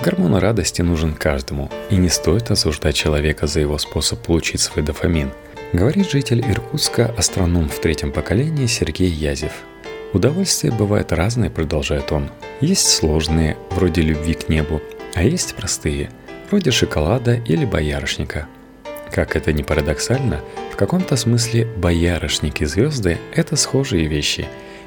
Гормон 0.01 0.35
радости 0.37 0.83
нужен 0.83 1.15
каждому, 1.15 1.71
и 1.91 1.97
не 1.97 2.09
стоит 2.09 2.51
осуждать 2.51 2.95
человека 2.95 3.47
за 3.47 3.61
его 3.61 3.79
способ 3.79 4.21
получить 4.23 4.61
свой 4.61 4.85
дофамин, 4.85 5.31
говорит 5.73 6.11
житель 6.11 6.41
Иркутска, 6.41 7.15
астроном 7.17 7.69
в 7.69 7.79
третьем 7.79 8.13
поколении 8.13 8.67
Сергей 8.67 9.09
Язев. 9.09 9.53
Удовольствия 10.13 10.71
бывают 10.71 11.13
разные, 11.13 11.51
продолжает 11.51 12.13
он. 12.13 12.31
Есть 12.61 12.89
сложные, 12.89 13.57
вроде 13.71 14.03
любви 14.03 14.35
к 14.35 14.49
небу, 14.49 14.81
а 15.15 15.23
есть 15.23 15.55
простые, 15.55 16.11
вроде 16.51 16.71
шоколада 16.71 17.35
или 17.35 17.65
боярышника. 17.65 18.47
Как 19.11 19.37
это 19.37 19.53
ни 19.53 19.63
парадоксально, 19.63 20.41
в 20.73 20.77
каком-то 20.77 21.17
смысле 21.17 21.67
боярышник 21.67 22.59
звезды– 22.67 23.19
это 23.35 23.57
схожие 23.57 24.07
вещи, 24.07 24.47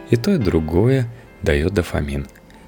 и 0.10 0.16
то 0.16 0.32
и 0.34 0.38
другое 0.38 1.08
дает 1.42 1.74
дофамин. 1.74 2.28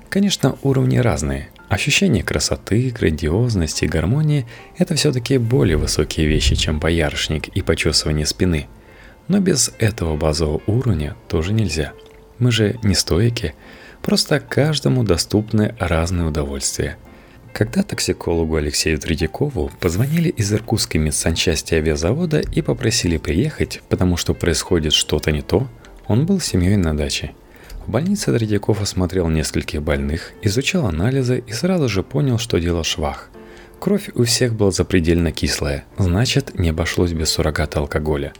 Конечно, 0.10 0.58
уровни 0.63 0.98
разные, 0.98 1.50
Ощущение 1.69 2.23
красоты, 2.23 2.89
грандиозности, 2.89 3.85
гармонии– 3.85 4.47
это 4.79 4.95
все-таки 4.95 5.38
более 5.38 5.77
высокие 5.77 6.25
вещи, 6.25 6.55
чем 6.55 6.79
боярышник 6.79 7.47
и 7.49 7.61
почесывание 7.61 8.25
спины. 8.25 8.67
Но 9.27 9.39
без 9.39 9.71
этого 9.77 10.17
базового 10.17 10.61
уровня 10.65 11.15
тоже 11.27 11.53
нельзя. 11.53 11.93
Мы 12.39 12.51
же 12.51 12.79
не 12.81 12.95
стоики, 12.95 13.53
просто 14.01 14.39
каждому 14.39 15.03
доступны 15.03 15.75
разные 15.77 16.27
удовольствия. 16.27 16.97
Когда 17.53 17.83
токсикологу 17.83 18.55
Алексею 18.55 18.97
Третьякову 18.97 19.71
позвонили 19.79 20.29
из 20.29 20.51
Иркутской 20.51 20.99
медсанчасти 20.99 21.75
авиазавода 21.75 22.39
и 22.39 22.63
попросили 22.63 23.17
приехать, 23.17 23.81
потому 23.89 24.17
что 24.17 24.33
происходит 24.33 24.93
что-то 24.93 25.31
не 25.31 25.43
то, 25.43 25.67
он 26.07 26.25
был 26.25 26.39
с 26.39 26.45
семьей 26.45 26.77
на 26.77 26.97
даче– 26.97 27.33
в 27.89 27.91
больнице 27.91 28.31
Третьяков 28.31 28.84
осмотрел 28.84 29.29
нескольких 29.29 29.81
больных, 29.81 30.34
изучал 30.43 30.86
анализы 30.86 31.43
и 31.48 31.51
сразу 31.53 31.89
же 31.89 32.03
понял, 32.03 32.38
что 32.38 32.60
дело 32.60 32.84
швах. 32.84 33.31
Кровь 33.79 34.12
у 34.13 34.25
всех 34.25 34.53
была 34.53 34.69
запредельно 34.69 35.31
кислая, 35.31 35.86
значит, 35.98 36.60
не 36.60 36.69
обошлось 36.69 37.13
без 37.13 37.29
суррогата 37.29 37.79
алкоголя. 37.79 38.34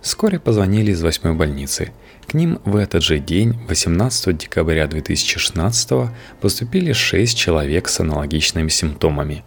Вскоре 0.00 0.40
позвонили 0.40 0.92
из 0.92 1.02
восьмой 1.02 1.34
больницы. 1.34 1.92
К 2.26 2.32
ним 2.32 2.60
в 2.64 2.76
этот 2.76 3.02
же 3.02 3.18
день, 3.18 3.58
18 3.68 4.38
декабря 4.38 4.86
2016, 4.86 6.08
поступили 6.40 6.92
6 6.92 7.36
человек 7.36 7.88
с 7.90 8.00
аналогичными 8.00 8.70
симптомами. 8.70 9.44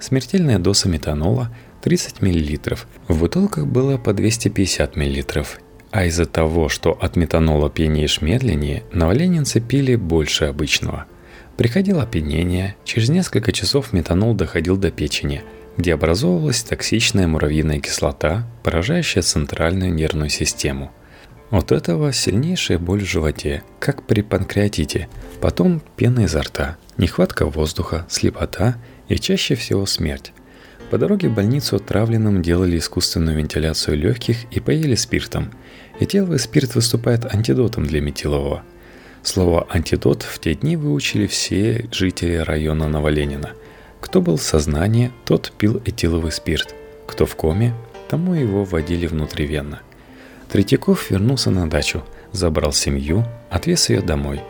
Смертельная 0.00 0.58
доза 0.58 0.88
метанола 0.88 1.54
30 1.82 2.22
мл. 2.22 2.76
В 3.06 3.20
бутылках 3.20 3.66
было 3.66 3.98
по 3.98 4.12
250 4.12 4.96
мл 4.96 5.44
а 5.96 6.04
из-за 6.04 6.26
того, 6.26 6.68
что 6.68 6.92
от 6.92 7.16
метанола 7.16 7.70
пьянеешь 7.70 8.20
медленнее, 8.20 8.82
новоленинцы 8.92 9.60
пили 9.60 9.96
больше 9.96 10.44
обычного. 10.44 11.06
Приходило 11.56 12.02
опьянение, 12.02 12.76
через 12.84 13.08
несколько 13.08 13.50
часов 13.50 13.94
метанол 13.94 14.34
доходил 14.34 14.76
до 14.76 14.90
печени, 14.90 15.42
где 15.78 15.94
образовывалась 15.94 16.62
токсичная 16.62 17.26
муравьиная 17.26 17.80
кислота, 17.80 18.46
поражающая 18.62 19.22
центральную 19.22 19.90
нервную 19.90 20.28
систему. 20.28 20.92
От 21.48 21.72
этого 21.72 22.12
сильнейшая 22.12 22.78
боль 22.78 23.00
в 23.00 23.08
животе, 23.08 23.62
как 23.78 24.02
при 24.02 24.20
панкреатите, 24.20 25.08
потом 25.40 25.80
пена 25.96 26.24
изо 26.24 26.42
рта, 26.42 26.76
нехватка 26.98 27.46
воздуха, 27.46 28.04
слепота 28.10 28.76
и 29.08 29.16
чаще 29.16 29.54
всего 29.54 29.86
смерть. 29.86 30.34
По 30.90 30.98
дороге 30.98 31.28
в 31.28 31.34
больницу 31.34 31.76
отравленным 31.76 32.42
делали 32.42 32.78
искусственную 32.78 33.36
вентиляцию 33.38 33.96
легких 33.96 34.44
и 34.50 34.60
поели 34.60 34.94
спиртом– 34.94 35.50
Этиловый 35.98 36.38
спирт 36.38 36.74
выступает 36.74 37.24
антидотом 37.34 37.86
для 37.86 38.02
метилового. 38.02 38.62
Слово 39.22 39.66
«антидот» 39.70 40.22
в 40.22 40.38
те 40.38 40.54
дни 40.54 40.76
выучили 40.76 41.26
все 41.26 41.86
жители 41.90 42.36
района 42.36 42.86
Новоленина. 42.86 43.52
Кто 44.00 44.20
был 44.20 44.36
в 44.36 44.42
сознании, 44.42 45.10
тот 45.24 45.52
пил 45.56 45.80
этиловый 45.86 46.32
спирт. 46.32 46.74
Кто 47.06 47.24
в 47.24 47.34
коме, 47.34 47.74
тому 48.08 48.34
его 48.34 48.64
вводили 48.64 49.06
внутривенно. 49.06 49.80
Третьяков 50.50 51.10
вернулся 51.10 51.50
на 51.50 51.68
дачу, 51.68 52.04
забрал 52.30 52.72
семью, 52.72 53.24
отвез 53.48 53.88
ее 53.88 54.02
домой. 54.02 54.42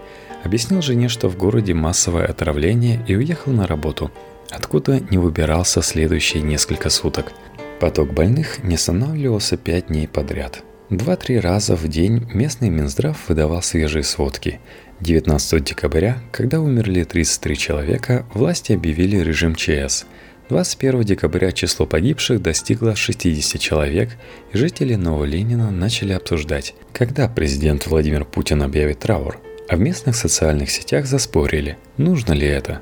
Объяснил 0.43 0.83
жене, 0.83 1.09
что 1.09 1.29
в 1.29 1.37
городе 1.37 1.75
массовое 1.75 2.27
отравление 2.27 3.05
и 3.07 3.15
уехал 3.15 3.53
на 3.53 3.69
работу, 3.69 4.11
откуда 4.51 5.01
не 5.01 5.19
выбирался 5.19 5.83
следующие 5.83 6.43
несколько 6.43 6.91
суток. 6.91 7.33
Поток 7.81 8.13
больных 8.13 8.63
не 8.63 8.77
останавливался 8.77 9.57
пять 9.57 9.89
дней 9.89 10.09
подряд– 10.09 10.63
Два-три 10.91 11.41
раза 11.41 11.75
в 11.75 11.89
день 11.89 12.29
местный 12.33 12.71
Минздрав 12.71 13.29
выдавал 13.29 13.61
свежие 13.61 14.05
сводки. 14.05 14.61
19 15.01 15.65
декабря, 15.65 16.23
когда 16.31 16.61
умерли 16.61 17.03
33 17.03 17.57
человека, 17.57 18.25
власти 18.33 18.73
объявили 18.73 19.17
режим 19.17 19.57
ЧС. 19.57 20.07
21 20.49 21.03
декабря 21.03 21.51
число 21.51 21.87
погибших 21.87 22.41
достигло 22.41 22.95
60 22.95 23.61
человек, 23.61 24.11
и 24.53 24.57
жители 24.57 24.95
Новоленина 24.95 25.73
начали 25.73 26.13
обсуждать, 26.13 26.77
когда 26.93 27.29
президент 27.29 27.89
Владимир 27.89 28.25
Путин 28.25 28.63
объявит 28.63 29.01
траур. 29.01 29.41
А 29.69 29.75
в 29.75 29.81
местных 29.81 30.15
социальных 30.15 30.71
сетях 30.71 31.07
заспорили, 31.07 31.79
нужно 31.97 32.33
ли 32.33 32.47
это. 32.47 32.81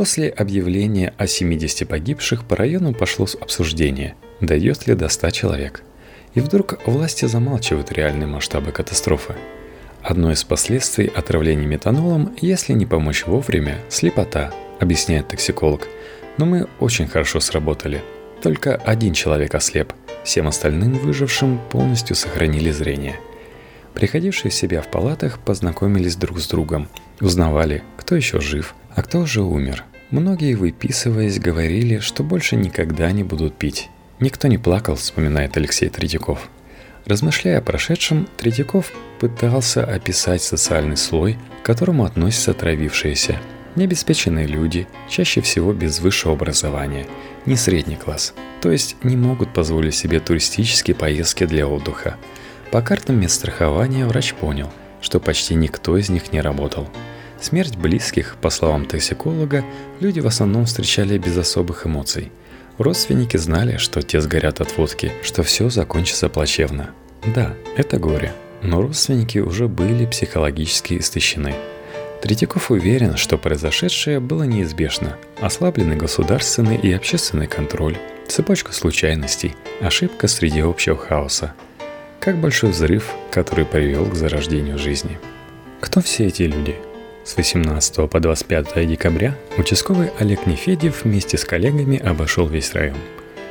После 0.00 0.30
объявления 0.30 1.12
о 1.18 1.26
70 1.26 1.86
погибших 1.86 2.46
по 2.46 2.56
району 2.56 2.94
пошло 2.94 3.26
обсуждение, 3.38 4.14
дойдет 4.40 4.86
ли 4.86 4.94
до 4.94 5.10
100 5.10 5.30
человек– 5.30 5.82
и 6.34 6.40
вдруг 6.40 6.78
власти 6.86 7.26
замалчивают 7.26 7.92
реальные 7.92 8.26
масштабы 8.26 8.72
катастрофы. 8.72 9.34
Одно 10.02 10.32
из 10.32 10.44
последствий 10.44 11.06
отравления 11.06 11.66
метанолом, 11.66 12.34
если 12.40 12.72
не 12.72 12.86
помочь 12.86 13.26
вовремя, 13.26 13.78
слепота, 13.88 14.52
объясняет 14.78 15.28
токсиколог. 15.28 15.86
Но 16.38 16.46
мы 16.46 16.66
очень 16.78 17.06
хорошо 17.06 17.40
сработали. 17.40 18.02
Только 18.42 18.76
один 18.76 19.12
человек 19.12 19.54
ослеп, 19.54 19.92
всем 20.24 20.48
остальным 20.48 20.94
выжившим 20.94 21.60
полностью 21.68 22.16
сохранили 22.16 22.70
зрение. 22.70 23.16
Приходившие 23.92 24.50
в 24.50 24.54
себя 24.54 24.80
в 24.80 24.90
палатах 24.90 25.38
познакомились 25.40 26.16
друг 26.16 26.40
с 26.40 26.48
другом, 26.48 26.88
узнавали, 27.20 27.82
кто 27.98 28.14
еще 28.14 28.40
жив, 28.40 28.74
а 28.94 29.02
кто 29.02 29.18
уже 29.18 29.42
умер. 29.42 29.84
Многие, 30.10 30.54
выписываясь, 30.54 31.38
говорили, 31.38 31.98
что 31.98 32.24
больше 32.24 32.56
никогда 32.56 33.10
не 33.12 33.22
будут 33.22 33.56
пить 33.56 33.90
Никто 34.20 34.48
не 34.48 34.58
плакал, 34.58 34.96
вспоминает 34.96 35.56
Алексей 35.56 35.88
Третьяков. 35.88 36.50
Размышляя 37.06 37.58
о 37.58 37.62
прошедшем, 37.62 38.28
Третьяков 38.36 38.92
пытался 39.18 39.82
описать 39.82 40.42
социальный 40.42 40.98
слой, 40.98 41.38
к 41.62 41.66
которому 41.66 42.04
относятся 42.04 42.50
отравившиеся. 42.50 43.38
Необеспеченные 43.76 44.46
люди, 44.46 44.86
чаще 45.08 45.40
всего 45.40 45.72
без 45.72 46.00
высшего 46.00 46.34
образования, 46.34 47.06
не 47.46 47.56
средний 47.56 47.96
класс, 47.96 48.34
то 48.60 48.70
есть 48.70 48.96
не 49.02 49.16
могут 49.16 49.54
позволить 49.54 49.94
себе 49.94 50.20
туристические 50.20 50.94
поездки 50.94 51.46
для 51.46 51.66
отдыха. 51.66 52.16
По 52.70 52.82
картам 52.82 53.18
медстрахования 53.18 54.04
врач 54.04 54.34
понял, 54.34 54.70
что 55.00 55.18
почти 55.18 55.54
никто 55.54 55.96
из 55.96 56.10
них 56.10 56.30
не 56.30 56.42
работал. 56.42 56.90
Смерть 57.40 57.76
близких, 57.76 58.36
по 58.36 58.50
словам 58.50 58.84
токсиколога, 58.84 59.64
люди 59.98 60.20
в 60.20 60.26
основном 60.26 60.66
встречали 60.66 61.16
без 61.16 61.38
особых 61.38 61.86
эмоций. 61.86 62.30
Родственники 62.76 63.38
знали, 63.38 63.78
что 63.78 64.02
те 64.02 64.20
сгорят 64.20 64.60
от 64.60 64.76
водки, 64.76 65.12
что 65.22 65.42
все 65.42 65.70
закончится 65.70 66.28
плачевно. 66.28 66.90
Да, 67.34 67.54
это 67.76 67.98
горе, 67.98 68.34
но 68.62 68.82
родственники 68.82 69.38
уже 69.38 69.68
были 69.68 70.04
психологически 70.04 70.98
истощены. 70.98 71.54
Третьяков 72.20 72.70
уверен, 72.70 73.16
что 73.16 73.38
произошедшее 73.38 74.20
было 74.20 74.42
неизбежно. 74.42 75.16
Ослабленный 75.40 75.96
государственный 75.96 76.76
и 76.76 76.92
общественный 76.92 77.46
контроль, 77.46 77.96
цепочка 78.28 78.74
случайностей, 78.74 79.54
ошибка 79.80 80.28
среди 80.28 80.60
общего 80.60 80.98
хаоса. 80.98 81.54
Как 82.20 82.38
большой 82.38 82.72
взрыв, 82.72 83.14
который 83.30 83.64
привел 83.64 84.04
к 84.04 84.14
зарождению 84.14 84.76
жизни. 84.78 85.18
Кто 85.80 86.02
все 86.02 86.26
эти 86.26 86.42
люди– 86.42 86.76
с 87.30 87.36
18 87.36 88.10
по 88.10 88.18
25 88.18 88.88
декабря 88.88 89.38
участковый 89.56 90.10
Олег 90.18 90.48
Нефедев 90.48 91.04
вместе 91.04 91.38
с 91.38 91.44
коллегами 91.44 91.96
обошел 91.96 92.48
весь 92.48 92.72
район. 92.72 92.96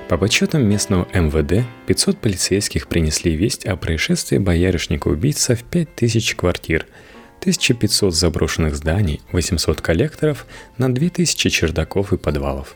По 0.10 0.18
подсчетам 0.18 0.66
местного 0.68 1.08
МВД, 1.14 1.66
500 1.88 2.18
полицейских 2.18 2.90
принесли 2.90 3.38
весть 3.38 3.66
о 3.66 3.78
происшествии 3.78 4.38
боярышника-убийца 4.38 5.56
в 5.56 5.64
5000 5.64 6.36
квартир, 6.36 6.88
1500 7.40 8.14
заброшенных 8.14 8.76
зданий, 8.76 9.22
800 9.32 9.80
коллекторов 9.80 10.46
на 10.78 10.94
2000 10.94 11.50
чердаков 11.50 12.12
и 12.12 12.18
подвалов. 12.18 12.76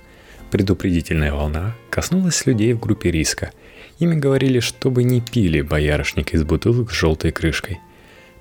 Предупредительная 0.51 1.33
волна 1.33 1.75
коснулась 1.89 2.45
людей 2.45 2.71
в 2.71 2.79
группе 2.79 3.11
риска. 3.11 3.51
Ими 3.99 4.15
говорили, 4.15 4.61
чтобы 4.61 5.03
не 5.03 5.19
пили 5.19 5.59
боярышник 5.59 6.33
из 6.33 6.45
бутылок 6.45 6.91
с 6.91 6.95
желтой 6.95 7.33
крышкой– 7.33 7.81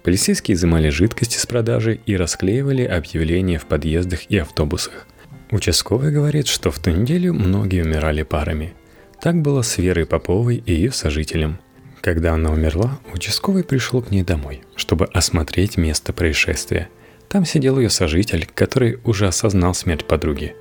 Полицейские 0.02 0.56
изымали 0.56 0.88
жидкости 0.88 1.38
с 1.38 1.46
продажи 1.46 2.00
и 2.06 2.16
расклеивали 2.16 2.82
объявления 2.82 3.58
в 3.58 3.66
подъездах 3.66 4.30
и 4.30 4.38
автобусах. 4.38 5.06
Участковый 5.50 6.10
говорит, 6.10 6.48
что 6.48 6.70
в 6.70 6.78
ту 6.78 6.90
неделю 6.90 7.34
многие 7.34 7.84
умирали 7.84 8.22
парами. 8.22 8.74
Так 9.20 9.40
было 9.42 9.62
с 9.62 9.78
Верой 9.78 10.06
Поповой 10.06 10.56
и 10.66 10.72
ее 10.72 10.90
сожителем. 10.90 11.58
Когда 12.00 12.32
она 12.32 12.50
умерла, 12.50 12.98
участковый 13.12 13.62
пришел 13.62 14.02
к 14.02 14.10
ней 14.10 14.24
домой, 14.24 14.62
чтобы 14.74 15.06
осмотреть 15.06 15.76
место 15.76 16.12
происшествия. 16.12 16.88
Там 17.28 17.44
сидел 17.44 17.78
ее 17.78 17.90
сожитель, 17.90 18.48
который 18.52 18.98
уже 19.04 19.28
осознал 19.28 19.72
смерть 19.72 20.04
подруги. 20.04 20.56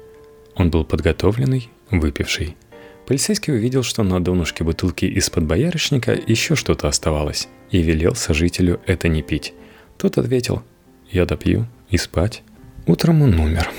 Он 0.55 0.69
был 0.69 0.85
подготовленный, 0.85 1.69
выпивший. 1.89 2.55
Полицейский 3.11 3.51
увидел, 3.51 3.83
что 3.83 4.03
на 4.03 4.23
донышке 4.23 4.63
бутылки 4.63 5.03
из-под 5.03 5.43
боярышника 5.43 6.13
еще 6.13 6.55
что-то 6.55 6.87
оставалось, 6.87 7.49
и 7.69 7.81
велел 7.81 8.15
сожителю 8.15 8.79
это 8.85 9.09
не 9.09 9.21
пить. 9.21 9.53
Тот 9.97 10.17
ответил 10.17 10.63
«Я 11.09 11.25
допью 11.25 11.67
и 11.89 11.97
спать». 11.97 12.41
Утром 12.87 13.21
он 13.21 13.37
умер. 13.37 13.69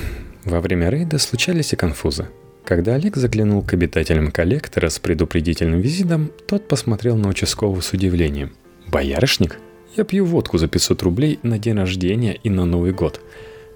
Во 0.45 0.61
время 0.61 0.91
рейда 0.91 1.17
случались 1.17 1.73
и 1.73 1.77
конфузы. 1.77 2.29
Когда 2.67 2.97
Олег 2.97 3.17
заглянул 3.17 3.63
к 3.63 3.73
обитателям 3.73 4.31
коллектора 4.31 4.91
с 4.91 4.99
предупредительным 4.99 5.81
визитом, 5.81 6.31
тот 6.47 6.69
посмотрел 6.69 7.17
на 7.17 7.31
участкового 7.31 7.81
с 7.81 7.95
удивлением. 7.95 8.53
«Боярышник? 8.87 9.59
Я 9.97 10.05
пью 10.05 10.27
водку 10.27 10.59
за 10.59 10.69
500 10.69 11.03
рублей 11.05 11.39
на 11.43 11.59
день 11.59 11.79
рождения 11.79 12.35
и 12.35 12.51
на 12.51 12.67
Новый 12.67 12.93
год». 12.93 13.23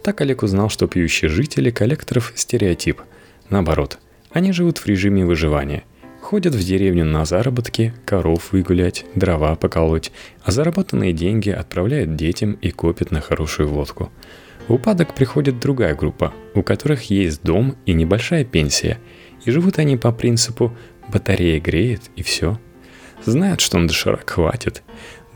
Так 0.05 0.21
Олег 0.21 0.43
узнал, 0.43 0.69
что 0.69 0.87
пьющие 0.87 1.31
жители 1.31 1.71
коллекторов– 1.71 2.33
стереотип. 2.35 3.01
Наоборот, 3.49 3.99
они 4.37 4.53
живут 4.53 4.77
в 4.77 4.87
режиме 4.87 5.25
выживания. 5.25 5.85
Ходят 6.21 6.55
в 6.55 6.63
деревню 6.63 7.07
на 7.07 7.25
заработки, 7.25 7.95
коров 8.05 8.53
выгулять, 8.53 9.07
дрова 9.15 9.57
поколоть, 9.57 10.13
а 10.45 10.51
заработанные 10.51 11.15
деньги 11.15 11.49
отправляют 11.49 12.17
детям 12.17 12.53
и 12.53 12.71
копят 12.71 13.11
на 13.11 13.23
хорошую 13.23 13.71
водку. 13.71 14.13
В 14.69 14.75
упадок 14.75 15.15
приходит 15.15 15.59
другая 15.59 15.95
группа, 15.95 16.35
у 16.55 16.63
которых 16.63 17.05
есть 17.05 17.45
дом 17.45 17.77
и 17.87 17.95
небольшая 17.95 18.45
пенсия, 18.45 18.99
и 19.47 19.51
живут 19.51 19.79
они 19.79 19.97
по 19.97 20.13
принципу 20.13 20.77
«батарея 21.11 21.59
греет 21.59 22.03
и 22.15 22.23
все». 22.23 22.61
Знают, 23.25 23.63
что 23.63 23.79
на 23.79 23.89
доширак 23.89 24.29
хватит. 24.29 24.83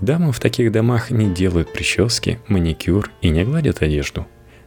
Дамы 0.02 0.30
в 0.30 0.40
таких 0.40 0.72
домах 0.72 1.10
не 1.10 1.32
делают 1.32 1.72
прически, 1.72 2.38
маникюр 2.48 3.10
и 3.22 3.30
не 3.30 3.44
гладят 3.44 3.80
одежду, 3.80 4.26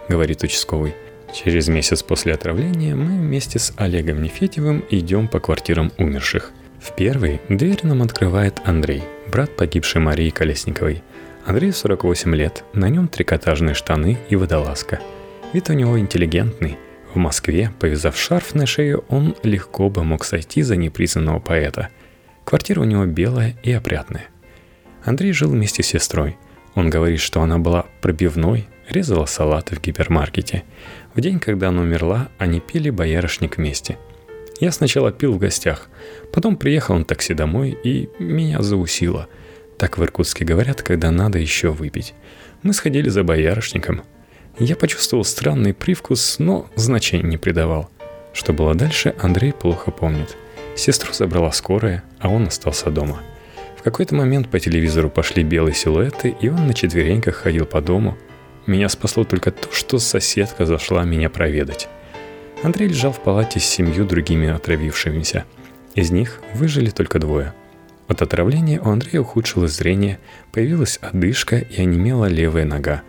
говорит 0.09 0.41
участковый. 0.41 0.95
Через 1.33 1.67
месяц 1.67 2.03
после 2.03 2.33
отравления 2.33 2.93
мы 2.93 3.17
вместе 3.19 3.57
с 3.57 3.73
Олегом 3.77 4.21
Нефетьевым 4.21 4.85
идем 4.91 5.27
по 5.27 5.39
квартирам 5.39 5.91
умерших. 5.97 6.51
В 6.79 6.95
первый 6.95 7.41
дверь 7.49 7.79
нам 7.81 8.03
открывает 8.03 8.61
Андрей, 8.65 9.03
брат 9.31 9.55
погибшей 9.55 9.99
Марии 9.99 10.29
Колесниковой. 10.29 11.01
Андрею 11.45 11.73
48 11.73 12.35
лет, 12.35 12.63
на 12.73 12.87
нем 12.87 13.07
трикотажные 13.07 13.73
штаны 13.73 14.19
и 14.29 14.35
водолазка. 14.35 14.99
Вид 15.53 15.71
у 15.71 15.73
него 15.73 15.99
интеллигентный. 15.99 16.77
В 17.13 17.17
Москве, 17.17 17.71
повязав 17.79 18.15
шарф 18.15 18.53
на 18.53 18.67
шею, 18.67 19.03
он 19.09 19.35
легко 19.41 19.89
бы 19.89 20.03
мог 20.03 20.25
сойти 20.25 20.61
за 20.61 20.75
непризнанного 20.75 21.39
поэта. 21.39 21.89
Квартира 22.43 22.81
у 22.81 22.85
него 22.85 23.05
белая 23.05 23.57
и 23.63 23.71
опрятная. 23.71 24.25
Андрей 25.03 25.33
жил 25.33 25.49
вместе 25.49 25.81
с 25.81 25.87
сестрой. 25.87 26.37
Он 26.75 26.91
говорит, 26.91 27.19
что 27.19 27.41
она 27.41 27.57
была 27.57 27.85
пробивной, 28.01 28.67
резала 28.89 29.25
салаты 29.25 29.75
в 29.75 29.81
гипермаркете. 29.81 30.63
В 31.13 31.21
день, 31.21 31.39
когда 31.39 31.69
она 31.69 31.81
умерла, 31.81 32.29
они 32.37 32.59
пили 32.59 32.89
боярышник 32.89 33.57
вместе. 33.57 33.97
Я 34.59 34.71
сначала 34.71 35.11
пил 35.11 35.33
в 35.33 35.39
гостях, 35.39 35.89
потом 36.31 36.55
приехал 36.55 36.95
на 36.97 37.05
такси 37.05 37.33
домой 37.33 37.77
и 37.83 38.09
меня 38.19 38.61
заусило. 38.61 39.27
Так 39.77 39.97
в 39.97 40.03
Иркутске 40.03 40.45
говорят, 40.45 40.81
когда 40.81 41.11
надо 41.11 41.39
еще 41.39 41.71
выпить. 41.71 42.13
Мы 42.61 42.73
сходили 42.73 43.09
за 43.09 43.23
боярышником. 43.23 44.03
Я 44.59 44.75
почувствовал 44.75 45.25
странный 45.25 45.73
привкус, 45.73 46.37
но 46.39 46.69
значения 46.75 47.27
не 47.27 47.37
придавал. 47.37 47.89
Что 48.33 48.53
было 48.53 48.75
дальше, 48.75 49.15
Андрей 49.19 49.51
плохо 49.51 49.91
помнит. 49.91 50.37
Сестру 50.75 51.13
забрала 51.13 51.51
скорая, 51.51 52.03
а 52.19 52.29
он 52.29 52.47
остался 52.47 52.89
дома. 52.89 53.21
В 53.77 53.83
какой-то 53.83 54.15
момент 54.15 54.49
по 54.49 54.59
телевизору 54.59 55.09
пошли 55.09 55.43
белые 55.43 55.75
силуэты, 55.75 56.35
и 56.39 56.49
он 56.49 56.67
на 56.67 56.73
четвереньках 56.73 57.35
ходил 57.35 57.65
по 57.65 57.81
дому, 57.81 58.17
меня 58.65 58.87
спасло 58.89 59.23
только 59.23 59.51
то, 59.51 59.71
что 59.71 59.99
соседка 59.99 60.65
зашла 60.65 61.03
меня 61.03 61.29
проведать. 61.29 61.89
Андрей 62.63 62.87
лежал 62.87 63.11
в 63.11 63.19
палате 63.19 63.59
с 63.59 63.65
семью 63.65 64.05
другими 64.05 64.47
отравившимися. 64.49 65.45
Из 65.95 66.11
них 66.11 66.41
выжили 66.53 66.89
только 66.89 67.19
двое. 67.19 67.53
От 68.07 68.21
отравления 68.21 68.79
у 68.79 68.89
Андрея 68.89 69.21
ухудшилось 69.21 69.73
зрение, 69.73 70.19
появилась 70.51 70.97
одышка 71.01 71.57
и 71.57 71.81
онемела 71.81 72.25
левая 72.25 72.65
нога. 72.65 73.01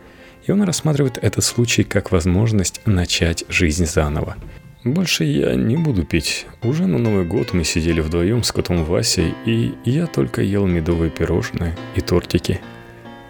И 0.45 0.51
он 0.51 0.63
рассматривает 0.63 1.19
этот 1.23 1.45
случай 1.45 1.85
как 1.85 2.11
возможность 2.11 2.81
начать 2.85 3.45
жизнь 3.49 3.87
заново. 3.87 4.37
Больше 4.83 5.25
я 5.25 5.55
не 5.55 5.77
буду 5.77 6.05
пить. 6.05 6.47
Уже 6.63 6.87
на 6.87 6.99
Новый 6.99 7.25
год 7.25 7.55
мы 7.55 7.65
сидели 7.65 8.01
вдвоем 8.01 8.43
с 8.43 8.53
котом 8.53 8.85
Васей, 8.85 9.35
и 9.47 9.73
я 9.85 10.07
только 10.07 10.43
ел 10.43 10.67
медовые 10.67 11.11
пирожные 11.11 11.77
и 11.95 12.01
тортики– 12.01 12.61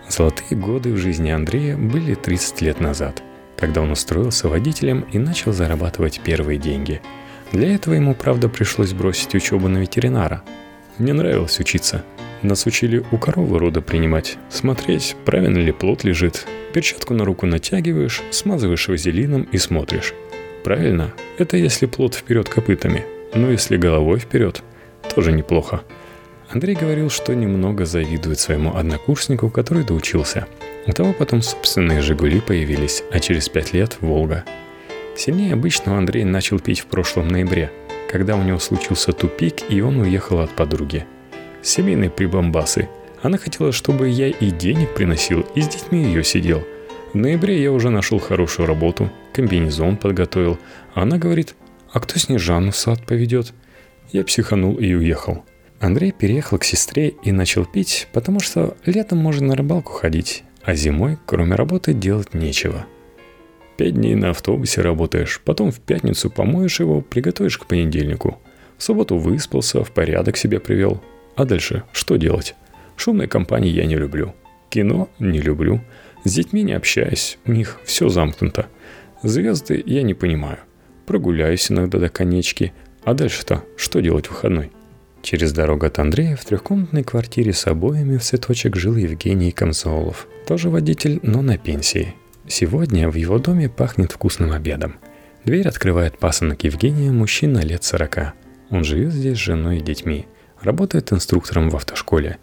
Золотые 0.09 0.59
годы 0.59 0.93
в 0.93 0.99
жизни 0.99 1.31
Андрея 1.31 1.77
были 1.77 2.15
30 2.15 2.61
лет 2.63 2.81
назад, 2.81 3.23
когда 3.57 3.81
он 3.81 3.91
устроился 3.91 4.49
водителем 4.49 5.07
и 5.13 5.19
начал 5.19 5.53
зарабатывать 5.53 6.21
первые 6.23 6.59
деньги. 6.59 7.01
Для 7.53 7.75
этого 7.75 7.95
ему, 7.95 8.15
правда, 8.15 8.49
пришлось 8.49 8.93
бросить 8.93 9.35
учебу 9.35 9.69
на 9.69 9.79
ветеринара. 9.79 10.43
Мне 10.99 11.13
нравилось 11.13 11.59
учиться. 11.59 12.05
Нас 12.43 12.67
учили 12.67 13.03
у 13.11 13.17
коровы 13.17 13.59
рода 13.59 13.81
принимать, 13.81 14.37
смотреть, 14.51 15.17
правильно 15.25 15.59
ли 15.59 15.73
плод 15.73 16.05
лежит. 16.05 16.47
Перчатку 16.75 17.15
на 17.15 17.25
руку 17.25 17.47
натягиваешь, 17.47 18.23
смазываешь 18.31 18.89
вазелином 18.89 19.43
и 19.51 19.59
смотришь. 19.59 20.13
Правильно, 20.63 21.13
это 21.39 21.57
если 21.57 21.87
плод 21.87 22.15
вперед 22.15 22.49
копытами, 22.49 23.05
но 23.35 23.51
если 23.51 23.77
головой 23.77 24.19
вперед, 24.19 24.63
тоже 25.15 25.33
неплохо. 25.33 25.83
Андрей 26.51 26.75
говорил, 26.75 27.11
что 27.11 27.35
немного 27.35 27.85
завидует 27.85 28.39
своему 28.39 28.77
однокурснику, 28.77 29.51
который 29.51 29.85
доучился. 29.85 30.47
У 30.87 30.93
того 30.93 31.13
потом 31.13 31.43
собственные 31.43 32.03
«Жигули» 32.03 32.41
появились, 32.41 33.03
а 33.11 33.19
через 33.19 33.49
пять 33.49 33.73
лет– 33.73 33.97
«Волга». 34.01 34.45
Сильнее 35.17 35.55
обычного 35.55 35.99
Андрей 35.99 36.25
начал 36.25 36.59
пить 36.59 36.81
в 36.81 36.87
прошлом 36.87 37.29
ноябре, 37.29 37.71
когда 38.11 38.37
у 38.37 38.43
него 38.43 38.59
случился 38.59 39.13
тупик, 39.13 39.71
и 39.71 39.81
он 39.81 40.01
уехал 40.01 40.41
от 40.41 40.51
подруги. 40.51 41.07
Семейные 41.63 42.11
прибамбасы. 42.11 42.89
Она 43.23 43.39
хотела, 43.39 43.73
чтобы 43.73 44.09
я 44.09 44.29
и 44.29 44.51
денег 44.51 44.95
приносил, 44.95 45.47
и 45.55 45.63
с 45.63 45.69
детьми 45.69 46.05
ее 46.05 46.25
сидел. 46.25 46.63
В 47.13 47.17
ноябре 47.17 47.63
я 47.63 47.73
уже 47.73 47.91
нашел 47.91 48.19
хорошую 48.19 48.67
работу, 48.67 49.11
комбинезон 49.33 49.97
подготовил, 49.97 50.59
она 50.95 51.17
говорит, 51.17 51.55
а 51.93 52.01
кто 52.01 52.19
Снежану 52.19 52.73
в 52.73 52.77
сад 52.77 53.07
поведет? 53.07 53.55
Я 54.11 54.25
психанул 54.25 54.75
и 54.75 54.93
уехал. 54.93 55.45
Андрей 55.85 56.13
переехал 56.13 56.57
к 56.57 56.65
сестре 56.65 57.15
и 57.23 57.31
начал 57.31 57.67
пить, 57.67 58.09
потому 58.15 58.41
что 58.41 58.75
летом 58.87 59.19
можно 59.19 59.49
на 59.49 59.55
рыбалку 59.55 59.93
ходить, 59.93 60.43
а 60.63 60.75
зимой, 60.75 61.19
кроме 61.27 61.57
работы, 61.57 61.93
делать 61.93 62.33
нечего. 62.33 62.87
Пять 63.77 63.93
дней 63.93 64.15
на 64.15 64.31
автобусе 64.31 64.81
работаешь, 64.81 65.43
потом 65.45 65.71
в 65.71 65.81
пятницу 65.81 66.31
помоешь 66.31 66.81
его, 66.81 67.03
приготовишь 67.03 67.59
к 67.59 67.67
понедельнику. 67.67 68.41
В 68.79 68.83
субботу 68.83 69.19
выспался, 69.19 69.85
в 69.85 69.93
порядок 69.93 70.39
себя 70.39 70.59
привел. 70.59 71.03
А 71.37 71.45
дальше 71.45 71.83
что 71.93 72.17
делать? 72.17 72.55
Шумной 72.97 73.29
компании 73.29 73.71
я 73.71 73.85
не 73.85 73.97
люблю. 73.97 74.35
Кино 74.71 75.11
не 75.19 75.43
люблю. 75.43 75.83
С 76.25 76.33
детьми 76.33 76.63
не 76.63 76.73
общаюсь, 76.73 77.37
у 77.45 77.53
них 77.53 77.79
все 77.85 78.09
замкнуто. 78.09 78.69
Звезды 79.23 79.83
я 79.85 80.01
не 80.01 80.15
понимаю. 80.15 80.61
Прогуляюсь 81.05 81.71
иногда 81.71 81.99
до 81.99 82.09
конечки, 82.09 82.73
а 83.05 83.13
дальше-то 83.13 83.65
что 83.77 84.01
делать 84.01 84.29
в 84.29 84.31
выходной? 84.31 84.71
Через 85.25 85.55
дорогу 85.55 85.87
от 85.87 85.99
Андрея 85.99 86.37
в 86.37 86.45
трехкомнатной 86.45 87.03
квартире 87.03 87.55
с 87.55 87.67
обоями 87.67 88.19
в 88.19 88.23
цветочек 88.23 88.77
жил 88.77 88.95
Евгений 88.95 89.53
Комсолов. 89.53 90.29
Тоже 90.47 90.69
водитель, 90.69 91.19
но 91.23 91.41
на 91.41 91.57
пенсии. 91.57 92.15
Сегодня 92.47 93.09
в 93.09 93.15
его 93.15 93.39
доме 93.39 93.71
пахнет 93.71 94.13
вкусным 94.13 94.53
обедом. 94.53 94.97
Дверь 95.47 95.67
открывает 95.67 96.19
пасынок 96.19 96.65
Евгения, 96.65 97.11
мужчина 97.11 97.61
лет 97.61 97.85
сорока. 97.85 98.35
Он 98.69 98.85
живет 98.85 99.15
здесь 99.15 99.39
с 99.39 99.41
женой 99.41 99.79
и 99.79 99.81
детьми. 99.81 100.27
Работает 100.61 101.11
инструктором 101.11 101.71
в 101.71 101.77
автошколе. 101.77 102.37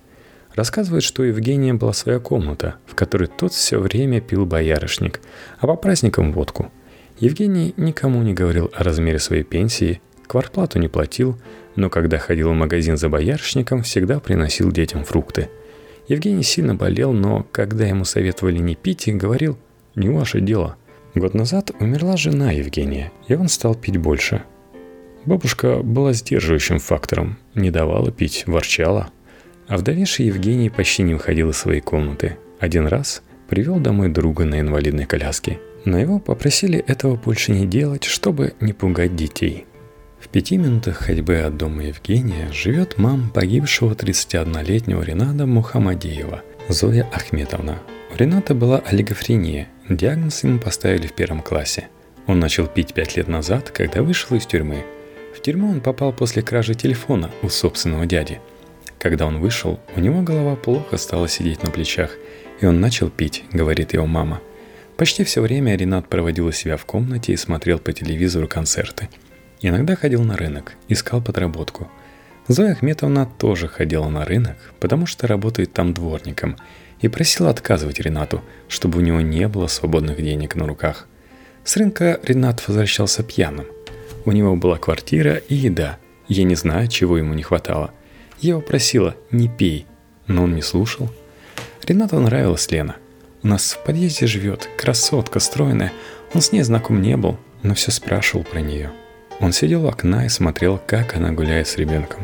Рассказывает, 0.55 1.03
что 1.03 1.21
у 1.21 1.25
Евгения 1.25 1.75
была 1.75 1.93
своя 1.93 2.17
комната, 2.17 2.77
в 2.87 2.95
которой 2.95 3.27
тот 3.27 3.53
все 3.53 3.77
время 3.77 4.21
пил 4.21 4.47
боярышник, 4.47 5.21
а 5.59 5.67
по 5.67 5.75
праздникам 5.75 6.33
водку. 6.33 6.71
Евгений 7.19 7.75
никому 7.77 8.23
не 8.23 8.33
говорил 8.33 8.71
о 8.73 8.83
размере 8.83 9.19
своей 9.19 9.43
пенсии, 9.43 10.01
квартплату 10.25 10.79
не 10.79 10.87
платил, 10.87 11.37
но 11.75 11.89
когда 11.89 12.17
ходил 12.17 12.49
в 12.49 12.55
магазин 12.55 12.97
за 12.97 13.09
боярышником, 13.09 13.83
всегда 13.83 14.19
приносил 14.19 14.71
детям 14.71 15.03
фрукты. 15.03 15.49
Евгений 16.07 16.43
сильно 16.43 16.75
болел, 16.75 17.13
но 17.13 17.45
когда 17.51 17.85
ему 17.85 18.05
советовали 18.05 18.57
не 18.57 18.75
пить, 18.75 19.07
говорил 19.15 19.57
«не 19.95 20.09
ваше 20.09 20.41
дело». 20.41 20.75
Год 21.13 21.33
назад 21.33 21.71
умерла 21.79 22.15
жена 22.15 22.51
Евгения, 22.51 23.11
и 23.27 23.35
он 23.35 23.49
стал 23.49 23.75
пить 23.75 23.97
больше. 23.97 24.43
Бабушка 25.25 25.77
была 25.83 26.13
сдерживающим 26.13 26.79
фактором, 26.79 27.37
не 27.53 27.69
давала 27.69 28.11
пить, 28.11 28.45
ворчала. 28.47 29.09
А 29.67 29.77
вдовевший 29.77 30.27
Евгений 30.27 30.69
почти 30.69 31.03
не 31.03 31.13
выходил 31.13 31.49
из 31.49 31.57
своей 31.57 31.81
комнаты. 31.81 32.37
Один 32.59 32.87
раз 32.87 33.21
привел 33.49 33.79
домой 33.79 34.09
друга 34.09 34.45
на 34.45 34.59
инвалидной 34.59 35.05
коляске, 35.05 35.59
но 35.85 35.99
его 35.99 36.19
попросили 36.19 36.79
этого 36.79 37.15
больше 37.15 37.51
не 37.51 37.65
делать, 37.65 38.03
чтобы 38.05 38.53
не 38.59 38.73
пугать 38.73 39.15
детей. 39.15 39.65
В 40.21 40.29
пяти 40.29 40.55
минутах 40.57 40.97
ходьбы 40.97 41.39
от 41.39 41.57
дома 41.57 41.83
Евгения 41.83 42.49
живет 42.53 42.97
мама 42.97 43.29
погибшего 43.33 43.93
31-летнего 43.93 45.01
Рената 45.01 45.45
Мухаммадеева, 45.45 46.41
Зоя 46.69 47.09
Ахметовна. 47.11 47.79
У 48.13 48.17
Рената 48.17 48.55
была 48.55 48.79
олигофрения, 48.79 49.67
диагноз 49.89 50.43
ему 50.43 50.59
поставили 50.59 51.07
в 51.07 51.13
первом 51.13 51.41
классе. 51.41 51.89
Он 52.27 52.39
начал 52.39 52.67
пить 52.67 52.93
пять 52.93 53.17
лет 53.17 53.27
назад, 53.27 53.71
когда 53.71 54.01
вышел 54.01 54.37
из 54.37 54.45
тюрьмы– 54.45 54.85
в 55.33 55.41
тюрьму 55.41 55.71
он 55.71 55.81
попал 55.81 56.11
после 56.13 56.41
кражи 56.41 56.75
телефона 56.75 57.31
у 57.41 57.49
собственного 57.49 58.05
дяди. 58.05 58.39
Когда 58.99 59.25
он 59.25 59.39
вышел, 59.39 59.79
у 59.95 59.99
него 59.99 60.21
голова 60.21 60.55
плохо 60.55 60.97
стала 60.97 61.27
сидеть 61.27 61.63
на 61.63 61.71
плечах, 61.71 62.15
и 62.59 62.65
он 62.65 62.79
начал 62.79 63.09
пить, 63.09 63.43
говорит 63.51 63.93
его 63.93 64.05
мама. 64.05 64.41
Почти 64.97 65.23
все 65.23 65.41
время 65.41 65.75
Ренат 65.75 66.07
проводил 66.07 66.51
себя 66.51 66.77
в 66.77 66.85
комнате 66.85 67.33
и 67.33 67.37
смотрел 67.37 67.79
по 67.79 67.91
телевизору 67.93 68.47
концерты. 68.47 69.09
Иногда 69.61 69.95
ходил 69.95 70.23
на 70.23 70.37
рынок, 70.37 70.73
искал 70.87 71.21
подработку. 71.21 71.89
Зоя 72.47 72.71
Ахметовна 72.71 73.25
тоже 73.37 73.67
ходила 73.67 74.09
на 74.09 74.25
рынок, 74.25 74.57
потому 74.79 75.05
что 75.05 75.27
работает 75.27 75.73
там 75.73 75.93
дворником, 75.93 76.57
и 76.99 77.07
просила 77.07 77.49
отказывать 77.49 77.99
Ренату, 77.99 78.43
чтобы 78.67 78.99
у 78.99 79.01
него 79.01 79.21
не 79.21 79.47
было 79.47 79.67
свободных 79.67 80.17
денег 80.17 80.55
на 80.55 80.67
руках. 80.67 81.07
С 81.63 81.77
рынка 81.77 82.19
Ренат 82.23 82.67
возвращался 82.67 83.23
пьяным– 83.23 83.65
у 84.23 84.31
него 84.31 84.55
была 84.55 84.77
квартира 84.77 85.35
и 85.35 85.55
еда. 85.55 85.97
Я 86.27 86.43
не 86.43 86.55
знаю, 86.55 86.87
чего 86.87 87.17
ему 87.17 87.33
не 87.33 87.41
хватало. 87.41 87.91
Я 88.39 88.51
его 88.51 88.61
просила 88.61 89.15
«не 89.31 89.49
пей», 89.49 89.87
но 90.27 90.43
он 90.43 90.55
не 90.55 90.61
слушал. 90.61 91.09
Ренату 91.87 92.19
нравилась 92.19 92.69
Лена. 92.69 92.97
У 93.41 93.47
нас 93.47 93.73
в 93.73 93.83
подъезде 93.83 94.27
живет, 94.27 94.69
красотка, 94.77 95.39
стройная. 95.39 95.91
Он 96.33 96.41
с 96.41 96.51
ней 96.51 96.61
знаком 96.61 97.01
не 97.01 97.17
был, 97.17 97.39
но 97.63 97.73
все 97.73 97.91
спрашивал 97.91 98.43
про 98.43 98.61
нее. 98.61 98.91
Он 99.41 99.51
сидел 99.51 99.85
у 99.85 99.89
окна 99.89 100.25
и 100.25 100.29
смотрел, 100.29 100.79
как 100.85 101.15
она 101.15 101.31
гуляет 101.31 101.67
с 101.67 101.77
ребенком. 101.77 102.23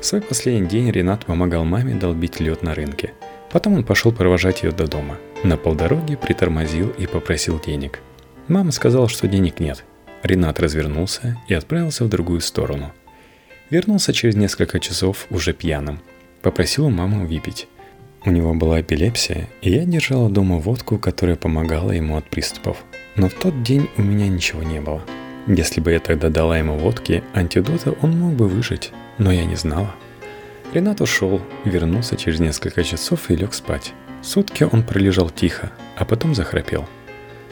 В 0.00 0.06
свой 0.06 0.22
последний 0.22 0.68
день 0.68 0.90
Ренат 0.90 1.26
помогал 1.26 1.64
маме 1.64 1.94
долбить 1.94 2.40
лед 2.40 2.62
на 2.62 2.74
рынке. 2.74 3.12
Потом 3.50 3.74
он 3.74 3.84
пошел 3.84 4.12
провожать 4.12 4.62
ее 4.62 4.70
до 4.70 4.86
дома. 4.86 5.18
На 5.44 5.56
полдороги 5.56 6.16
притормозил 6.16 6.90
и 6.90 7.06
попросил 7.06 7.60
денег. 7.60 8.00
Мама 8.48 8.72
сказала, 8.72 9.08
что 9.08 9.28
денег 9.28 9.60
нет– 9.60 9.84
Ренат 10.26 10.60
развернулся 10.60 11.36
и 11.46 11.54
отправился 11.54 12.04
в 12.04 12.08
другую 12.08 12.40
сторону. 12.40 12.92
Вернулся 13.70 14.12
через 14.12 14.36
несколько 14.36 14.80
часов 14.80 15.26
уже 15.30 15.52
пьяным. 15.52 16.00
Попросил 16.42 16.86
у 16.86 16.90
мамы 16.90 17.26
выпить. 17.26 17.68
У 18.24 18.30
него 18.30 18.54
была 18.54 18.80
эпилепсия, 18.80 19.48
и 19.62 19.70
я 19.70 19.84
держала 19.84 20.28
дома 20.28 20.56
водку, 20.58 20.98
которая 20.98 21.36
помогала 21.36 21.92
ему 21.92 22.16
от 22.16 22.28
приступов. 22.28 22.84
Но 23.14 23.28
в 23.28 23.34
тот 23.34 23.62
день 23.62 23.88
у 23.96 24.02
меня 24.02 24.28
ничего 24.28 24.62
не 24.62 24.80
было. 24.80 25.02
Если 25.46 25.80
бы 25.80 25.92
я 25.92 26.00
тогда 26.00 26.28
дала 26.28 26.58
ему 26.58 26.76
водки, 26.76 27.22
антидота 27.34 27.92
он 28.02 28.18
мог 28.18 28.34
бы 28.34 28.48
выжить, 28.48 28.92
но 29.18 29.32
я 29.32 29.44
не 29.44 29.56
знала. 29.56 29.94
Ренат 30.72 31.00
ушел, 31.00 31.40
вернулся 31.64 32.16
через 32.16 32.40
несколько 32.40 32.82
часов 32.82 33.30
и 33.30 33.36
лег 33.36 33.54
спать. 33.54 33.92
Сутки 34.22 34.64
он 34.64 34.82
пролежал 34.82 35.30
тихо, 35.30 35.70
а 35.96 36.04
потом 36.04 36.34
захрапел. 36.34 36.86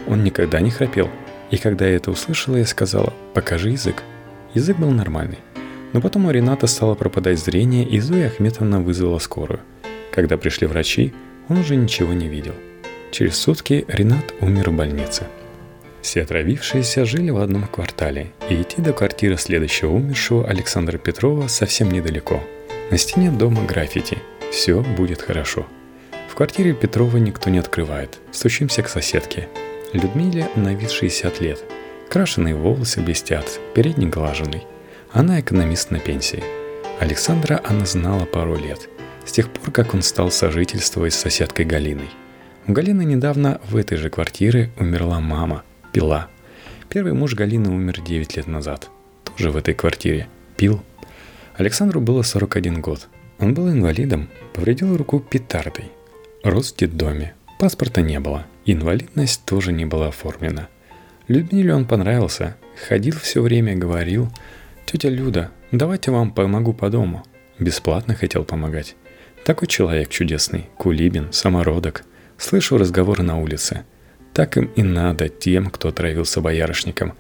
Он 0.09 0.25
никогда 0.25 0.61
не 0.61 0.71
храпел– 0.71 1.09
и 1.55 1.57
когда 1.57 1.87
я 1.87 1.97
это 1.97 2.11
услышала, 2.11 2.57
я 2.57 2.67
сказала 2.67 3.13
«покажи 3.33 3.71
язык». 3.71 4.03
Язык 4.55 4.77
был 4.77 4.91
нормальный. 4.91 5.39
Но 5.93 6.01
потом 6.01 6.27
у 6.27 6.31
Рената 6.33 6.67
стало 6.67 6.95
пропадать 6.95 7.39
зрение, 7.39 7.85
и 7.85 8.01
Зоя 8.01 8.27
Ахметовна 8.27 8.81
вызвала 8.81 9.19
скорую. 9.21 9.61
Когда 10.13 10.37
пришли 10.37 10.67
врачи, 10.67 11.15
он 11.49 11.59
уже 11.59 11.77
ничего 11.77 12.13
не 12.13 12.29
видел. 12.29 12.55
Через 13.13 13.37
сутки 13.37 13.85
Ренат 13.87 14.35
умер 14.41 14.71
в 14.71 14.77
больнице. 14.77 15.29
Все 16.05 16.21
отравившиеся 16.21 17.07
жили 17.07 17.31
в 17.31 17.39
одном 17.39 17.67
квартале, 17.67 18.31
и 18.51 18.61
идти 18.61 18.83
до 18.83 18.93
квартиры 18.93 19.39
следующего 19.39 19.93
умершего 19.93 20.47
Александра 20.47 20.99
Петрова 20.99 21.49
совсем 21.49 21.91
недалеко. 21.91 22.45
На 22.91 22.99
стене 22.99 23.31
дома 23.31 23.65
граффити 23.65 24.19
«Все 24.53 24.83
будет 24.83 25.23
хорошо». 25.23 25.67
В 26.29 26.35
квартире 26.35 26.75
Петрова 26.75 27.17
никто 27.17 27.49
не 27.49 27.59
открывает. 27.59 28.19
Стучимся 28.33 28.83
к 28.83 28.91
соседке. 28.91 29.49
Людмиле 29.95 30.51
на 30.57 30.75
вид 30.75 30.91
60 30.91 31.41
лет. 31.41 31.65
Крашеные 32.11 32.55
волосы 32.55 33.01
блестят, 33.01 33.59
передний 33.75 34.09
глаженный. 34.09 34.65
Она 35.11 35.41
экономист 35.41 35.91
на 35.91 36.01
пенсии. 36.01 36.45
Александра 37.01 37.63
она 37.65 37.87
знала 37.87 38.27
пару 38.27 38.57
лет, 38.57 38.91
с 39.25 39.33
тех 39.33 39.51
пор, 39.51 39.71
как 39.73 39.95
он 39.95 40.03
стал 40.03 40.31
сожительствовать 40.31 41.15
с 41.15 41.19
соседкой 41.19 41.65
Галиной. 41.65 42.11
У 42.67 42.73
Галины 42.73 43.07
недавно 43.07 43.59
в 43.71 43.75
этой 43.75 43.97
же 43.97 44.11
квартире 44.11 44.71
умерла 44.79 45.19
мама, 45.21 45.65
пила. 45.95 46.29
Первый 46.91 47.15
муж 47.15 47.35
Галины 47.35 47.71
умер 47.71 48.03
9 48.03 48.37
лет 48.37 48.47
назад, 48.47 48.91
тоже 49.25 49.51
в 49.51 49.57
этой 49.57 49.73
квартире, 49.73 50.29
пил. 50.59 50.83
Александру 51.57 52.03
было 52.03 52.21
41 52.21 52.83
год. 52.83 53.09
Он 53.39 53.55
был 53.55 53.71
инвалидом, 53.71 54.29
повредил 54.53 54.95
руку 54.97 55.21
петардой. 55.21 55.87
Рос 56.43 56.73
в 56.73 56.77
детдоме, 56.77 57.35
паспорта 57.59 58.03
не 58.03 58.21
было– 58.21 58.45
Инвалидность 58.67 59.45
тоже 59.45 59.73
не 59.73 59.85
была 59.85 60.09
оформлена. 60.09 60.69
Людмиле 61.29 61.75
он 61.75 61.87
понравился, 61.87 62.57
ходил 62.89 63.15
все 63.19 63.43
время, 63.43 63.77
говорил, 63.77 64.31
«Тетя 64.87 65.11
Люда, 65.11 65.51
давайте 65.71 66.11
вам 66.11 66.33
помогу 66.33 66.73
по 66.73 66.89
дому». 66.89 67.25
Бесплатно 67.59 68.15
хотел 68.15 68.45
помогать. 68.45 68.97
Такой 69.45 69.69
человек 69.69 70.09
чудесный, 70.09 70.69
кулибин, 70.79 71.31
самородок. 71.33 72.05
Слышу 72.39 72.79
разговоры 72.79 73.23
на 73.23 73.39
улице. 73.39 73.85
Так 74.35 74.57
им 74.59 74.71
и 74.77 74.83
надо 74.83 75.29
тем, 75.29 75.71
кто 75.71 75.89
отравился 75.89 76.41
боярышником. 76.41 77.15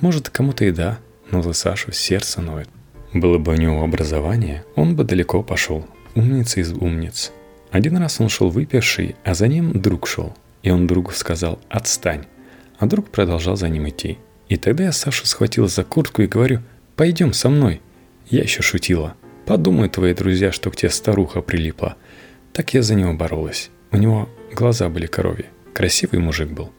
Может, 0.00 0.28
кому-то 0.28 0.64
и 0.64 0.72
да, 0.72 0.98
но 1.30 1.40
за 1.42 1.54
Сашу 1.54 1.92
сердце 1.92 2.42
ноет. 2.42 2.68
Было 3.14 3.38
бы 3.38 3.52
у 3.52 3.56
него 3.56 3.82
образование, 3.82 4.64
он 4.74 4.96
бы 4.96 5.04
далеко 5.04 5.42
пошел. 5.42 5.86
Умница 6.14 6.60
из 6.60 6.72
умниц. 6.72 7.32
Один 7.70 7.96
раз 7.96 8.20
он 8.20 8.28
шел 8.28 8.50
выпивший, 8.50 9.16
а 9.24 9.34
за 9.34 9.48
ним 9.48 9.80
друг 9.80 10.06
шел– 10.06 10.36
и 10.66 10.70
он 10.70 10.88
другу 10.88 11.12
сказал 11.12 11.60
«отстань». 11.68 12.24
А 12.78 12.86
друг 12.86 13.10
продолжал 13.10 13.56
за 13.56 13.68
ним 13.68 13.88
идти. 13.88 14.18
И 14.48 14.56
тогда 14.56 14.82
я 14.82 14.92
Сашу 14.92 15.24
схватил 15.24 15.68
за 15.68 15.84
куртку 15.84 16.22
и 16.22 16.26
говорю 16.26 16.60
«пойдем 16.96 17.32
со 17.32 17.48
мной». 17.48 17.80
Я 18.28 18.42
еще 18.42 18.62
шутила. 18.62 19.14
Подумай, 19.46 19.88
твои 19.88 20.12
друзья, 20.12 20.50
что 20.50 20.72
к 20.72 20.76
тебе 20.76 20.90
старуха 20.90 21.40
прилипла. 21.40 21.94
Так 22.52 22.74
я 22.74 22.82
за 22.82 22.96
него 22.96 23.12
боролась. 23.14 23.70
У 23.92 23.96
него 23.96 24.28
глаза 24.52 24.88
были 24.88 25.06
коровьи. 25.06 25.46
Красивый 25.76 26.20
мужик 26.20 26.48
был. 26.48 26.72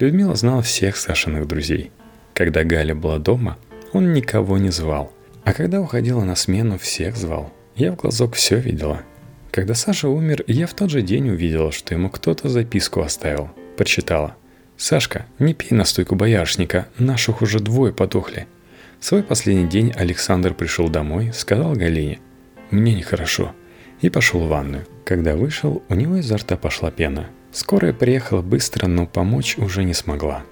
Людмила 0.00 0.34
знала 0.34 0.62
всех 0.62 0.96
Сашиных 0.96 1.46
друзей. 1.46 1.92
Когда 2.32 2.64
Галя 2.64 2.94
была 2.94 3.18
дома, 3.18 3.58
он 3.92 4.12
никого 4.12 4.58
не 4.58 4.70
звал. 4.70 5.12
А 5.44 5.52
когда 5.52 5.80
уходила 5.80 6.24
на 6.24 6.34
смену, 6.34 6.78
всех 6.78 7.16
звал. 7.16 7.52
Я 7.76 7.92
в 7.92 7.96
глазок 7.96 8.34
все 8.34 8.58
видела– 8.58 9.02
когда 9.54 9.74
Саша 9.74 10.08
умер, 10.08 10.42
я 10.48 10.66
в 10.66 10.74
тот 10.74 10.90
же 10.90 11.00
день 11.00 11.30
увидела, 11.30 11.70
что 11.70 11.94
ему 11.94 12.10
кто-то 12.10 12.48
записку 12.48 13.02
оставил. 13.02 13.50
Прочитала. 13.76 14.34
«Сашка, 14.76 15.26
не 15.38 15.54
пей 15.54 15.76
настойку 15.76 16.16
боярышника, 16.16 16.88
наших 16.98 17.40
уже 17.40 17.60
двое 17.60 17.92
подохли». 17.92 18.48
В 18.98 19.04
свой 19.04 19.22
последний 19.22 19.68
день 19.68 19.92
Александр 19.94 20.54
пришел 20.54 20.88
домой, 20.88 21.30
сказал 21.32 21.74
Галине 21.74 22.18
«Мне 22.72 22.96
нехорошо» 22.96 23.54
и 24.00 24.10
пошел 24.10 24.40
в 24.40 24.48
ванную. 24.48 24.88
Когда 25.04 25.36
вышел, 25.36 25.84
у 25.88 25.94
него 25.94 26.16
изо 26.16 26.36
рта 26.36 26.56
пошла 26.56 26.90
пена. 26.90 27.28
Скорая 27.54 27.92
приехала 27.92 28.42
быстро, 28.42 28.88
но 28.88 29.06
помочь 29.06 29.58
уже 29.58 29.84
не 29.84 29.94
смогла. 29.94 30.42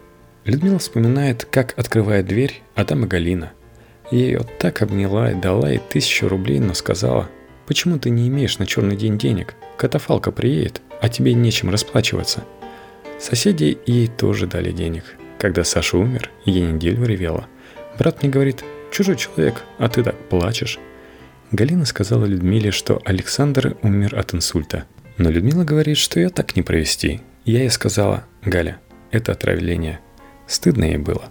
Людмила 0.45 0.79
вспоминает, 0.79 1.45
как 1.45 1.77
открывает 1.77 2.27
дверь, 2.27 2.63
а 2.77 2.85
там 2.85 3.05
и 3.05 3.09
Галина. 3.09 3.51
Ее 4.13 4.43
так 4.61 4.83
обняла 4.83 5.33
и 5.33 5.35
дала 5.35 5.69
ей 5.69 5.81
тысячу 5.81 6.29
рублей, 6.29 6.61
но 6.61 6.75
сказала, 6.75 7.29
почему 7.67 7.99
ты 7.99 8.11
не 8.11 8.29
имеешь 8.29 8.59
на 8.59 8.67
черный 8.67 8.95
день 8.95 9.19
денег? 9.19 9.57
Катафалка 9.77 10.31
приедет, 10.31 10.81
а 11.01 11.09
тебе 11.09 11.35
нечем 11.35 11.71
расплачиваться. 11.71 12.45
Соседи 13.19 13.77
ей 13.85 14.07
тоже 14.07 14.47
дали 14.47 14.71
денег. 14.71 15.03
Когда 15.39 15.65
Саша 15.65 15.99
умер, 15.99 16.31
я 16.45 16.61
неделю 16.61 17.05
ревела. 17.05 17.49
Брат 17.99 18.23
мне 18.23 18.31
говорит, 18.31 18.63
чужой 18.93 19.17
человек, 19.17 19.65
а 19.77 19.89
ты 19.89 20.05
так 20.05 20.17
плачешь. 20.29 20.79
Галина 21.51 21.85
сказала 21.85 22.27
Людмиле, 22.27 22.71
что 22.71 23.03
Александр 23.05 23.77
умер 23.83 24.17
от 24.17 24.35
инсульта– 24.35 24.85
но 25.19 25.31
Людмила 25.31 25.65
говорит, 25.65 25.99
что 25.99 26.21
ее 26.21 26.29
так 26.29 26.57
не 26.57 26.63
провести. 26.63 27.21
Я 27.45 27.61
ей 27.61 27.71
сказала, 27.71 28.25
Галя, 28.45 28.79
это 29.11 29.33
отравление. 29.33 30.01
Стыдно 30.47 30.85
ей 30.85 30.99
было. 30.99 31.31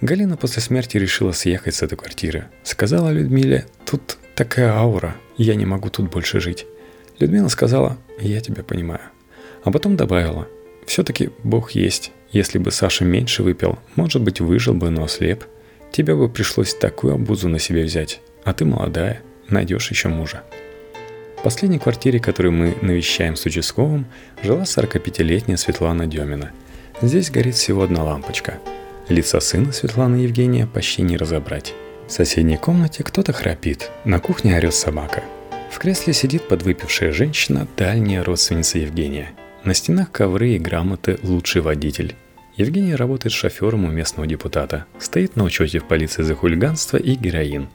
Галина 0.00 0.36
после 0.36 0.60
смерти 0.60 0.98
решила 0.98 1.32
съехать 1.32 1.74
с 1.74 1.82
этой 1.82 1.96
квартиры. 1.96 2.46
Сказала 2.62 3.10
Людмиле, 3.10 3.66
тут 3.84 4.18
такая 4.34 4.72
аура, 4.72 5.16
я 5.36 5.54
не 5.54 5.64
могу 5.66 5.88
тут 5.88 6.10
больше 6.10 6.40
жить. 6.40 6.66
Людмила 7.18 7.48
сказала, 7.48 7.96
я 8.20 8.40
тебя 8.40 8.62
понимаю. 8.62 9.00
А 9.64 9.70
потом 9.70 9.96
добавила, 9.96 10.46
все-таки 10.86 11.30
Бог 11.42 11.72
есть. 11.72 12.12
Если 12.30 12.58
бы 12.58 12.70
Саша 12.70 13.04
меньше 13.04 13.42
выпил, 13.42 13.78
может 13.94 14.22
быть, 14.22 14.40
выжил 14.40 14.74
бы, 14.74 14.90
но 14.90 15.04
ослеп. 15.04 15.44
Тебе 15.92 16.14
бы 16.14 16.28
пришлось 16.28 16.74
такую 16.74 17.14
обузу 17.14 17.48
на 17.48 17.58
себе 17.58 17.84
взять. 17.84 18.20
А 18.44 18.52
ты 18.52 18.64
молодая, 18.64 19.22
найдешь 19.48 19.90
еще 19.90 20.08
мужа. 20.08 20.42
Последней 21.46 21.78
квартире, 21.78 22.18
которую 22.18 22.50
мы 22.54 22.76
навещаем 22.82 23.36
с 23.36 23.46
участковым, 23.46 24.06
жила 24.42 24.62
45-летняя 24.62 25.56
Светлана 25.56 26.08
Демина. 26.08 26.50
Здесь 27.00 27.30
горит 27.30 27.54
всего 27.54 27.84
одна 27.84 28.02
лампочка. 28.02 28.58
Лица 29.08 29.38
сына 29.38 29.70
Светланы 29.70 30.16
Евгения 30.16 30.66
почти 30.66 31.02
не 31.02 31.16
разобрать. 31.16 31.72
В 32.08 32.10
соседней 32.10 32.56
комнате 32.56 33.04
кто-то 33.04 33.32
храпит, 33.32 33.92
на 34.04 34.18
кухне 34.18 34.56
орет 34.56 34.74
собака. 34.74 35.22
В 35.70 35.78
кресле 35.78 36.14
сидит 36.14 36.48
подвыпившая 36.48 37.12
женщина, 37.12 37.68
дальняя 37.76 38.24
родственница 38.24 38.80
Евгения. 38.80 39.30
На 39.62 39.72
стенах 39.72 40.10
ковры 40.10 40.48
и 40.48 40.58
грамоты 40.58 41.16
«Лучший 41.22 41.62
водитель». 41.62 42.16
Евгений 42.56 42.96
работает 42.96 43.32
шофером 43.32 43.84
у 43.84 43.88
местного 43.88 44.26
депутата. 44.26 44.86
Стоит 44.98 45.36
на 45.36 45.44
учете 45.44 45.78
в 45.78 45.84
полиции 45.84 46.24
за 46.24 46.34
хулиганство 46.34 46.96
и 46.96 47.14
героин. 47.14 47.68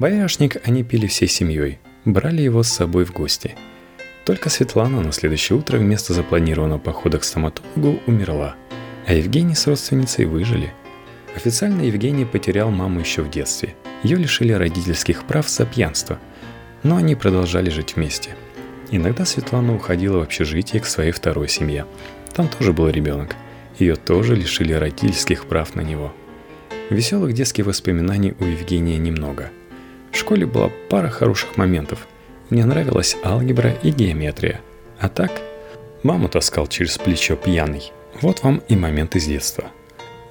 Боярышник 0.00 0.56
они 0.66 0.82
пили 0.82 1.06
всей 1.06 1.28
семьей 1.28 1.78
брали 2.04 2.42
его 2.42 2.62
с 2.62 2.68
собой 2.68 3.04
в 3.04 3.12
гости. 3.12 3.54
Только 4.24 4.50
Светлана 4.50 5.00
на 5.00 5.12
следующее 5.12 5.58
утро 5.58 5.78
вместо 5.78 6.12
запланированного 6.12 6.78
похода 6.78 7.18
к 7.18 7.24
стоматологу 7.24 8.00
умерла, 8.06 8.54
а 9.06 9.14
Евгений 9.14 9.54
с 9.54 9.66
родственницей 9.66 10.26
выжили. 10.26 10.72
Официально 11.34 11.82
Евгений 11.82 12.24
потерял 12.24 12.70
маму 12.70 13.00
еще 13.00 13.22
в 13.22 13.30
детстве. 13.30 13.74
Ее 14.02 14.16
лишили 14.16 14.52
родительских 14.52 15.24
прав 15.24 15.48
за 15.48 15.64
пьянство, 15.64 16.18
но 16.82 16.96
они 16.96 17.14
продолжали 17.14 17.70
жить 17.70 17.96
вместе. 17.96 18.36
Иногда 18.90 19.24
Светлана 19.24 19.74
уходила 19.74 20.18
в 20.18 20.22
общежитие 20.22 20.82
к 20.82 20.86
своей 20.86 21.12
второй 21.12 21.48
семье. 21.48 21.86
Там 22.34 22.48
тоже 22.48 22.72
был 22.72 22.88
ребенок. 22.88 23.34
Ее 23.78 23.96
тоже 23.96 24.36
лишили 24.36 24.72
родительских 24.74 25.46
прав 25.46 25.74
на 25.74 25.80
него. 25.80 26.12
Веселых 26.90 27.32
детских 27.32 27.66
воспоминаний 27.66 28.34
у 28.38 28.44
Евгения 28.44 28.98
немного– 28.98 29.50
в 30.12 30.16
школе 30.16 30.46
была 30.46 30.70
пара 30.90 31.08
хороших 31.08 31.56
моментов. 31.56 32.06
Мне 32.50 32.64
нравилась 32.66 33.16
алгебра 33.24 33.72
и 33.82 33.90
геометрия. 33.90 34.60
А 35.00 35.08
так, 35.08 35.32
маму 36.02 36.28
таскал 36.28 36.66
через 36.66 36.98
плечо 36.98 37.34
пьяный. 37.34 37.92
Вот 38.20 38.42
вам 38.42 38.62
и 38.68 38.76
момент 38.76 39.16
из 39.16 39.26
детства. 39.26 39.64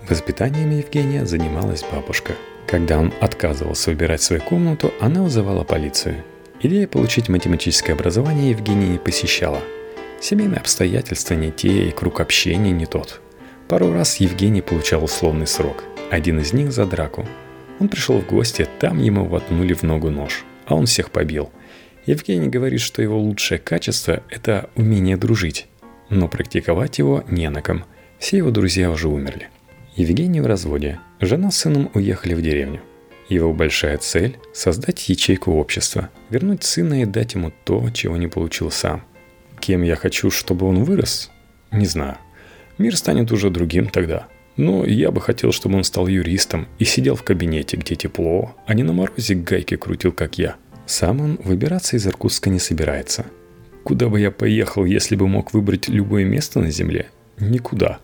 Воспитанием 0.08 0.70
Евгения 0.70 1.26
занималась 1.26 1.84
бабушка. 1.92 2.34
Когда 2.68 3.00
он 3.00 3.12
отказывался 3.20 3.90
выбирать 3.90 4.22
свою 4.22 4.42
комнату, 4.42 4.94
она 5.02 5.24
вызывала 5.24 5.64
полицию. 5.64 6.24
Идея 6.62 6.88
получить 6.88 7.28
математическое 7.28 7.94
образование 7.94 8.52
Евгения 8.52 8.88
не 8.88 9.00
посещала. 9.00 9.62
Семейные 10.20 10.60
обстоятельства 10.60 11.34
не 11.34 11.52
те 11.52 11.90
и 11.90 11.92
круг 11.92 12.22
общения 12.22 12.72
не 12.72 12.86
тот. 12.86 13.20
Пару 13.68 13.92
раз 13.92 14.18
Евгений 14.18 14.62
получал 14.62 15.04
условный 15.04 15.48
срок. 15.48 15.84
Один 16.12 16.40
из 16.40 16.54
них 16.54 16.72
за 16.72 16.86
драку– 16.86 17.26
он 17.82 17.90
пришел 17.90 18.20
в 18.20 18.28
гости, 18.28 18.68
там 18.80 19.02
ему 19.02 19.26
воткнули 19.26 19.74
в 19.74 19.82
ногу 19.82 20.12
нож, 20.12 20.46
а 20.68 20.76
он 20.76 20.86
всех 20.86 21.10
побил. 21.10 21.52
Евгений 22.06 22.48
говорит, 22.48 22.80
что 22.80 23.02
его 23.02 23.20
лучшее 23.20 23.58
качество– 23.58 24.22
это 24.30 24.70
умение 24.76 25.18
дружить, 25.18 25.68
но 26.10 26.28
практиковать 26.28 27.00
его 27.00 27.24
не 27.28 27.50
на 27.50 27.64
ком. 27.64 27.86
Все 28.20 28.38
его 28.38 28.52
друзья 28.52 28.92
уже 28.92 29.08
умерли. 29.08 29.50
Евгений 29.96 30.42
в 30.42 30.46
разводе. 30.46 31.00
Жена 31.20 31.50
с 31.50 31.58
сыном 31.58 31.90
уехали 31.96 32.36
в 32.36 32.44
деревню. 32.44 32.82
Его 33.30 33.52
большая 33.52 33.98
цель– 33.98 34.38
создать 34.54 35.10
ячейку 35.10 35.54
общества, 35.54 36.10
вернуть 36.30 36.64
сына 36.64 37.02
и 37.02 37.06
дать 37.06 37.34
ему 37.34 37.52
то, 37.64 37.90
чего 37.90 38.16
не 38.16 38.28
получил 38.28 38.70
сам. 38.70 39.04
Кем 39.60 39.82
я 39.82 39.96
хочу, 39.96 40.30
чтобы 40.30 40.68
он 40.68 40.84
вырос? 40.84 41.32
Не 41.72 41.88
знаю. 41.88 42.20
Мир 42.78 42.96
станет 42.96 43.32
уже 43.32 43.50
другим 43.50 43.90
тогда– 43.90 44.28
но 44.58 44.86
я 44.86 45.12
бы 45.12 45.22
хотел, 45.22 45.52
чтобы 45.52 45.78
он 45.78 45.84
стал 45.84 46.08
юристом 46.08 46.68
и 46.80 46.86
сидел 46.86 47.16
в 47.16 47.24
кабинете, 47.24 47.78
где 47.78 47.96
тепло, 47.96 48.56
а 48.66 48.74
не 48.74 48.84
на 48.84 48.94
морозе 48.94 49.36
гайки 49.36 49.78
крутил, 49.78 50.12
как 50.12 50.38
я. 50.38 50.56
Сам 50.86 51.22
он 51.22 51.40
выбираться 51.44 51.96
из 51.96 52.06
Иркутска 52.06 52.50
не 52.50 52.60
собирается. 52.60 53.26
Куда 53.84 54.10
бы 54.10 54.20
я 54.20 54.30
поехал, 54.30 54.86
если 54.86 55.16
бы 55.16 55.28
мог 55.28 55.54
выбрать 55.54 55.88
любое 55.88 56.26
место 56.26 56.60
на 56.60 56.70
Земле? 56.70 57.08
Никуда. 57.40 58.00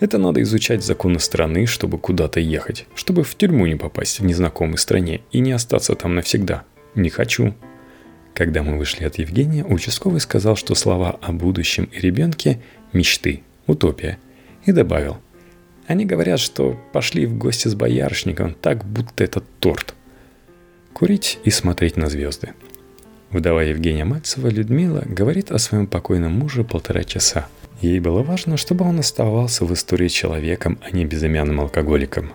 Это 0.00 0.18
надо 0.18 0.40
изучать 0.42 0.84
законы 0.84 1.18
страны, 1.18 1.66
чтобы 1.66 1.98
куда-то 1.98 2.38
ехать, 2.38 2.86
чтобы 2.94 3.24
в 3.24 3.34
тюрьму 3.34 3.66
не 3.66 3.74
попасть 3.74 4.20
в 4.20 4.24
незнакомой 4.24 4.78
стране 4.78 5.22
и 5.32 5.40
не 5.40 5.52
остаться 5.52 5.94
там 5.96 6.14
навсегда. 6.14 6.62
Не 6.94 7.10
хочу. 7.10 7.54
Когда 8.34 8.62
мы 8.62 8.78
вышли 8.78 9.04
от 9.04 9.18
Евгения, 9.18 9.64
участковый 9.64 10.20
сказал, 10.20 10.54
что 10.54 10.76
слова 10.76 11.18
о 11.20 11.32
будущем 11.32 11.88
и 11.92 11.98
ребенке– 11.98 12.62
мечты, 12.92 13.42
утопия. 13.66 14.18
И 14.64 14.72
добавил– 14.72 15.18
они 15.88 16.04
говорят, 16.04 16.38
что 16.38 16.78
пошли 16.92 17.24
в 17.24 17.36
гости 17.38 17.66
с 17.66 17.74
боярышником, 17.74 18.54
так 18.60 18.84
будто 18.84 19.24
это 19.24 19.42
торт. 19.58 19.94
Курить 20.92 21.38
и 21.44 21.50
смотреть 21.50 21.96
на 21.96 22.08
звезды. 22.10 22.50
Вдова 23.30 23.62
Евгения 23.62 24.04
Мальцева 24.04 24.48
Людмила 24.48 25.02
говорит 25.06 25.50
о 25.50 25.58
своем 25.58 25.86
покойном 25.86 26.32
муже 26.32 26.62
полтора 26.62 27.04
часа. 27.04 27.48
Ей 27.80 28.00
было 28.00 28.22
важно, 28.22 28.58
чтобы 28.58 28.84
он 28.84 28.98
оставался 28.98 29.64
в 29.64 29.72
истории 29.72 30.08
человеком, 30.08 30.78
а 30.82 30.94
не 30.94 31.06
безымянным 31.06 31.60
алкоголиком. 31.60 32.32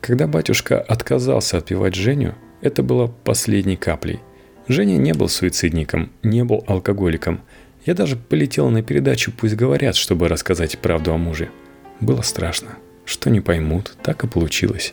Когда 0.00 0.26
батюшка 0.26 0.80
отказался 0.80 1.58
отпевать 1.58 1.94
Женю, 1.94 2.34
это 2.62 2.82
было 2.82 3.06
последней 3.06 3.76
каплей. 3.76 4.18
Женя 4.66 4.96
не 4.96 5.12
был 5.12 5.28
суицидником, 5.28 6.10
не 6.24 6.42
был 6.42 6.64
алкоголиком. 6.66 7.42
Я 7.86 7.94
даже 7.94 8.16
полетел 8.16 8.70
на 8.70 8.82
передачу 8.82 9.30
«Пусть 9.30 9.54
говорят», 9.54 9.94
чтобы 9.94 10.26
рассказать 10.26 10.78
правду 10.78 11.12
о 11.12 11.16
муже– 11.16 11.50
было 12.02 12.22
страшно. 12.22 12.76
Что 13.04 13.30
не 13.30 13.40
поймут, 13.40 13.96
так 14.02 14.24
и 14.24 14.28
получилось. 14.28 14.92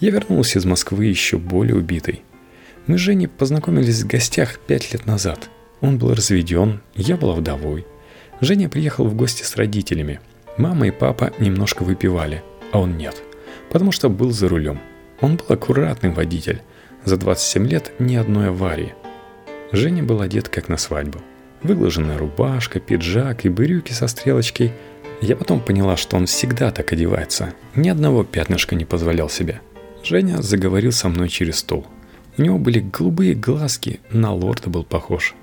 Я 0.00 0.10
вернулся 0.10 0.58
из 0.58 0.64
Москвы 0.64 1.06
еще 1.06 1.38
более 1.38 1.76
убитый. 1.76 2.22
Мы 2.86 2.98
с 2.98 3.00
Женей 3.00 3.28
познакомились 3.28 4.02
в 4.02 4.06
гостях 4.06 4.58
пять 4.58 4.92
лет 4.92 5.06
назад. 5.06 5.48
Он 5.80 5.98
был 5.98 6.14
разведен, 6.14 6.80
я 6.94 7.16
была 7.16 7.34
вдовой. 7.34 7.86
Женя 8.40 8.68
приехал 8.68 9.04
в 9.04 9.14
гости 9.14 9.42
с 9.42 9.56
родителями. 9.56 10.20
Мама 10.56 10.88
и 10.88 10.90
папа 10.90 11.32
немножко 11.38 11.84
выпивали, 11.84 12.42
а 12.72 12.80
он 12.80 12.96
нет, 12.96 13.22
потому 13.70 13.92
что 13.92 14.08
был 14.08 14.30
за 14.30 14.48
рулем. 14.48 14.80
Он 15.20 15.36
был 15.36 15.46
аккуратный 15.48 16.10
водитель. 16.10 16.62
За 17.04 17.16
27 17.16 17.66
лет 17.66 17.92
ни 17.98 18.16
одной 18.16 18.48
аварии. 18.48 18.94
Женя 19.72 20.02
был 20.02 20.20
одет 20.20 20.48
как 20.48 20.68
на 20.68 20.76
свадьбу. 20.76 21.20
Выглаженная 21.62 22.18
рубашка, 22.18 22.80
пиджак 22.80 23.44
и 23.44 23.48
брюки 23.48 23.92
со 23.92 24.06
стрелочкой– 24.06 24.72
я 25.20 25.36
потом 25.36 25.60
поняла, 25.60 25.96
что 25.96 26.16
он 26.16 26.26
всегда 26.26 26.70
так 26.70 26.92
одевается. 26.92 27.52
Ни 27.74 27.88
одного 27.88 28.24
пятнышка 28.24 28.74
не 28.74 28.86
позволял 28.86 29.28
себе. 29.28 29.60
Женя 30.02 30.40
заговорил 30.40 30.92
со 30.92 31.08
мной 31.08 31.28
через 31.28 31.58
стол. 31.58 31.86
У 32.38 32.42
него 32.42 32.58
были 32.58 32.80
голубые 32.80 33.34
глазки, 33.34 34.00
на 34.10 34.32
лорда 34.32 34.70
был 34.70 34.82
похож. 34.82 35.34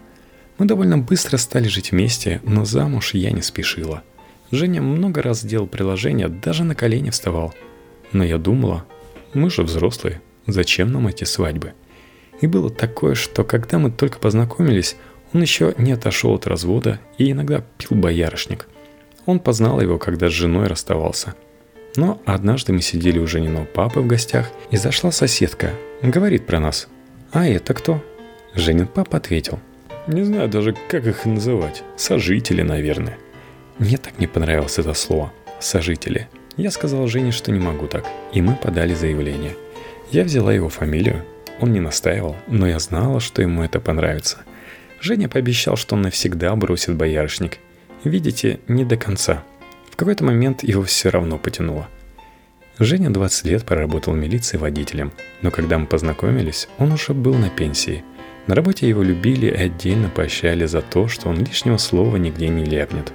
Мы 0.58 0.66
довольно 0.66 0.98
быстро 0.98 1.38
стали 1.38 1.68
жить 1.68 1.92
вместе, 1.92 2.42
но 2.44 2.66
замуж 2.66 3.13
я 3.13 3.30
не 3.30 3.44
спешила. 3.44 4.02
Женя 4.50 4.82
много 4.82 5.22
раз 5.22 5.46
делал 5.46 5.68
приложение, 5.68 6.28
даже 6.28 6.63
на 6.63 6.74
колени 6.74 7.12
вставал. 7.12 7.54
Но 8.13 8.24
я 8.24 8.40
думала, 8.40 8.86
мы 9.36 9.52
же 9.52 9.62
взрослые, 9.62 10.22
зачем 10.48 10.92
нам 10.92 11.08
эти 11.08 11.26
свадьбы? 11.26 11.74
И 12.42 12.48
было 12.48 12.72
такое, 12.72 13.13
что 13.13 13.44
когда 13.44 13.78
мы 13.78 13.92
только 13.92 14.18
познакомились, 14.18 14.96
он 15.34 15.42
еще 15.42 15.76
не 15.78 15.92
отошел 15.92 16.34
от 16.34 16.48
развода 16.48 17.00
и 17.20 17.32
иногда 17.32 17.63
пил 17.78 17.96
боярышник– 17.96 18.68
он 19.28 19.40
познал 19.40 19.80
его, 19.80 20.00
когда 20.00 20.30
с 20.30 20.34
женой 20.34 20.66
расставался. 20.66 21.36
Но 21.96 22.20
однажды 22.26 22.74
мы 22.74 22.82
сидели 22.82 23.20
у 23.20 23.28
Жениного 23.28 23.66
папы 23.66 24.00
в 24.00 24.08
гостях, 24.08 24.50
и 24.72 24.78
зашла 24.78 25.12
соседка, 25.12 25.72
говорит 26.02 26.48
про 26.48 26.60
нас. 26.60 26.88
«А 27.32 27.46
это 27.48 27.76
кто?» 27.76 28.04
Женин 28.56 28.88
папа 28.88 29.18
ответил. 29.18 29.60
«Не 30.08 30.24
знаю 30.24 30.50
даже, 30.50 30.76
как 30.90 31.06
их 31.06 31.26
называть. 31.26 31.84
Сожители, 31.96 32.63
наверное». 32.63 33.18
Мне 33.78 33.98
так 33.98 34.18
не 34.20 34.26
понравилось 34.26 34.80
это 34.80 34.94
слово 34.96 35.32
«сожители». 35.60 36.28
Я 36.56 36.72
сказал 36.72 37.06
Жене, 37.08 37.32
что 37.32 37.52
не 37.52 37.60
могу 37.60 37.86
так, 37.86 38.06
и 38.34 38.42
мы 38.42 38.56
подали 38.56 38.96
заявление. 38.96 39.56
Я 40.10 40.24
взяла 40.24 40.52
его 40.52 40.70
фамилию, 40.70 41.24
он 41.60 41.72
не 41.72 41.80
настаивал, 41.80 42.36
но 42.48 42.68
я 42.68 42.80
знала, 42.80 43.20
что 43.20 43.42
ему 43.42 43.63
это 43.63 43.80
понравится. 43.80 44.40
Женя 45.02 45.30
пообещал, 45.30 45.76
что 45.76 45.96
он 45.96 46.04
навсегда 46.04 46.56
бросит 46.56 46.96
боярышник. 46.96 47.60
Видите, 48.08 48.62
не 48.70 48.86
до 48.86 48.96
конца. 48.96 49.43
В 49.91 49.98
какой-то 49.98 50.24
момент 50.24 50.63
его 50.63 50.82
все 50.84 51.10
равно 51.10 51.38
потянуло. 51.38 51.89
Женя 52.80 53.10
20 53.10 53.46
лет 53.46 53.65
проработал 53.65 54.13
в 54.13 54.17
милиции 54.17 54.56
водителем, 54.56 55.12
но 55.41 55.52
когда 55.52 55.78
мы 55.78 55.88
познакомились, 55.88 56.70
он 56.78 56.93
уже 56.93 57.13
был 57.13 57.34
на 57.34 57.50
пенсии. 57.50 58.06
На 58.46 58.56
работе 58.56 58.88
его 58.88 59.04
любили 59.04 59.48
и 59.48 59.56
отдельно 59.56 60.08
поощряли 60.08 60.65
за 60.67 60.82
то, 60.82 61.10
что 61.10 61.28
он 61.28 61.39
лишнего 61.43 61.76
слова 61.76 62.15
нигде 62.15 62.48
не 62.48 62.63
ляпнет. 62.63 63.12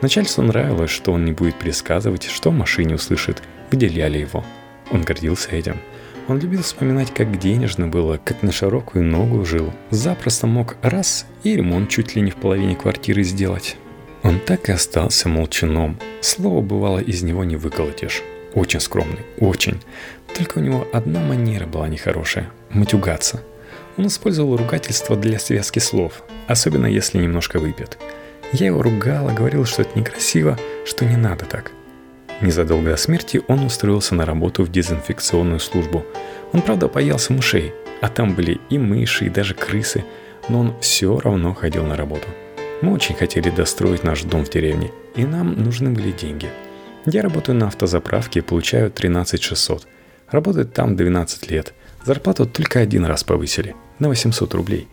Начальству 0.00 0.44
нравилось, 0.44 0.90
что 0.90 1.12
он 1.12 1.24
не 1.24 1.32
будет 1.32 1.56
пересказывать, 1.56 2.24
что 2.24 2.50
в 2.50 2.54
машине 2.54 2.94
услышит, 2.94 3.42
где 3.72 3.88
ляли 3.88 4.18
его. 4.18 4.44
Он 4.92 5.02
гордился 5.02 5.50
этим. 5.50 5.80
Он 6.28 6.38
любил 6.38 6.62
вспоминать, 6.62 7.12
как 7.12 7.36
денежно 7.40 7.88
было, 7.88 8.20
как 8.24 8.44
на 8.44 8.52
широкую 8.52 9.04
ногу 9.06 9.44
жил. 9.44 9.72
Запросто 9.90 10.46
мог 10.46 10.76
раз 10.82 11.26
и 11.42 11.56
ремонт 11.56 11.90
чуть 11.90 12.14
ли 12.14 12.22
не 12.22 12.30
в 12.30 12.36
половине 12.36 12.76
квартиры 12.76 13.24
сделать. 13.24 13.76
Он 14.26 14.40
так 14.40 14.68
и 14.68 14.72
остался 14.72 15.28
молчаном. 15.28 16.00
Слово 16.20 16.60
бывало 16.60 16.98
из 16.98 17.22
него 17.22 17.44
не 17.44 17.54
выколотишь. 17.54 18.24
Очень 18.54 18.80
скромный, 18.80 19.24
очень. 19.38 19.80
Только 20.36 20.58
у 20.58 20.60
него 20.60 20.84
одна 20.92 21.20
манера 21.20 21.64
была 21.64 21.86
нехорошая– 21.86 22.50
матюгаться. 22.70 23.44
Он 23.96 24.08
использовал 24.08 24.56
ругательство 24.56 25.14
для 25.14 25.38
связки 25.38 25.78
слов, 25.78 26.24
особенно 26.48 26.86
если 26.86 27.18
немножко 27.18 27.60
выпьет. 27.60 27.98
Я 28.52 28.66
его 28.66 28.82
ругала, 28.82 29.30
говорила, 29.30 29.64
что 29.64 29.82
это 29.82 29.96
некрасиво, 29.96 30.58
что 30.84 31.04
не 31.04 31.16
надо 31.16 31.44
так. 31.44 31.70
Незадолго 32.40 32.90
до 32.90 32.96
смерти 32.96 33.42
он 33.46 33.64
устроился 33.64 34.16
на 34.16 34.26
работу 34.26 34.64
в 34.64 34.72
дезинфекционную 34.72 35.60
службу. 35.60 36.04
Он, 36.52 36.62
правда, 36.62 36.88
боялся 36.88 37.32
мышей, 37.32 37.72
а 38.00 38.08
там 38.08 38.34
были 38.34 38.60
и 38.70 38.76
мыши, 38.76 39.26
и 39.26 39.30
даже 39.30 39.54
крысы, 39.54 40.04
но 40.48 40.58
он 40.58 40.74
все 40.80 41.16
равно 41.20 41.54
ходил 41.54 41.84
на 41.84 41.96
работу. 41.96 42.26
Мы 42.82 42.92
очень 42.92 43.14
хотели 43.14 43.50
достроить 43.50 44.04
наш 44.04 44.22
дом 44.22 44.44
в 44.44 44.50
деревне, 44.50 44.90
и 45.14 45.24
нам 45.24 45.62
нужны 45.62 45.90
были 45.90 46.12
деньги– 46.12 46.50
я 47.08 47.22
работаю 47.22 47.56
на 47.56 47.68
автозаправке 47.68 48.40
и 48.40 48.42
получаю 48.42 48.90
13 48.90 49.40
600. 49.40 49.86
Работаю 50.28 50.66
там 50.66 50.96
12 50.96 51.48
лет. 51.52 51.72
Зарплату 52.04 52.46
только 52.46 52.80
один 52.80 53.04
раз 53.04 53.22
повысили, 53.22 53.76
на 54.00 54.08
800 54.08 54.54
рублей. 54.54 54.88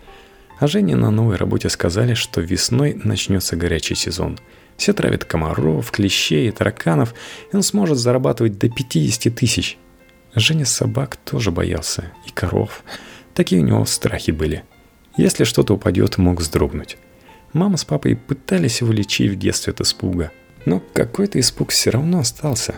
А 0.60 0.68
Жене 0.68 0.96
на 0.96 1.10
новой 1.10 1.38
работе 1.38 1.70
сказали, 1.70 2.14
что 2.14 2.40
весной 2.40 2.94
начнется 3.04 3.56
горячий 3.56 3.96
сезон. 3.96 4.38
Все 4.78 4.94
травят 4.94 5.26
комаров, 5.26 5.90
клещей 5.90 6.50
и 6.50 6.52
тараканов, 6.52 7.16
и 7.52 7.56
он 7.56 7.64
сможет 7.64 7.98
зарабатывать 7.98 8.60
до 8.60 8.70
50 8.70 9.34
тысяч. 9.34 9.80
Женя 10.36 10.66
собак 10.66 11.16
тоже 11.16 11.50
боялся, 11.50 12.12
и 12.28 12.32
коров. 12.32 12.84
Такие 13.34 13.60
у 13.60 13.66
него 13.66 13.86
страхи 13.86 14.30
были. 14.30 14.64
Если 15.18 15.46
что-то 15.46 15.74
упадет, 15.74 16.20
мог 16.20 16.42
вздрогнуть. 16.42 16.98
Мама 17.54 17.78
с 17.78 17.86
папой 17.86 18.16
пытались 18.16 18.82
его 18.82 18.92
лечить 18.92 19.32
в 19.32 19.38
детстве 19.38 19.72
от 19.72 19.82
испуга– 19.82 20.32
но 20.66 20.82
какой-то 20.94 21.40
испуг 21.40 21.72
все 21.72 21.90
равно 21.90 22.20
остался. 22.20 22.76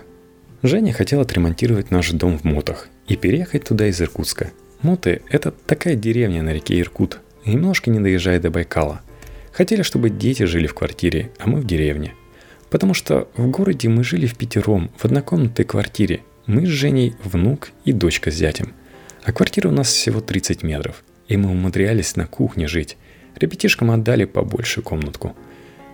Женя 0.64 0.94
хотел 0.94 1.22
отремонтировать 1.22 1.92
наш 1.92 2.12
дом 2.12 2.40
в 2.40 2.44
Мотах 2.44 2.90
и 3.08 3.16
переехать 3.16 3.66
туда 3.66 3.88
из 3.88 4.02
Иркутска. 4.02 4.52
Моты– 4.82 5.22
это 5.30 5.52
такая 5.52 5.96
деревня 5.96 6.42
на 6.42 6.54
реке 6.54 6.80
Иркут, 6.80 7.20
немножко 7.46 7.90
не 7.90 8.00
доезжая 8.00 8.40
до 8.40 8.50
Байкала. 8.50 9.02
Хотели, 9.52 9.84
чтобы 9.84 10.10
дети 10.10 10.44
жили 10.44 10.68
в 10.68 10.74
квартире, 10.74 11.32
а 11.40 11.48
мы 11.48 11.62
в 11.62 11.68
деревне. 11.68 12.14
Потому 12.70 12.94
что 12.94 13.30
в 13.38 13.48
городе 13.48 13.88
мы 13.90 14.04
жили 14.04 14.26
в 14.26 14.36
пятером, 14.36 14.92
в 14.98 15.06
однокомнатной 15.06 15.66
квартире. 15.66 16.22
Мы 16.46 16.66
с 16.66 16.70
Женей 16.70 17.16
внук 17.24 17.70
и 17.86 17.94
дочка 17.94 18.32
с 18.32 18.36
зятем. 18.36 18.74
А 19.24 19.32
квартира 19.32 19.70
у 19.70 19.72
нас 19.72 19.88
всего 19.88 20.20
30 20.20 20.64
метров. 20.64 21.04
И 21.28 21.38
мы 21.38 21.52
умудрялись 21.52 22.16
на 22.16 22.28
кухне 22.28 22.68
жить. 22.68 22.98
Ребятишкам 23.36 23.92
отдали 23.92 24.26
побольше 24.26 24.82
комнатку. 24.82 25.36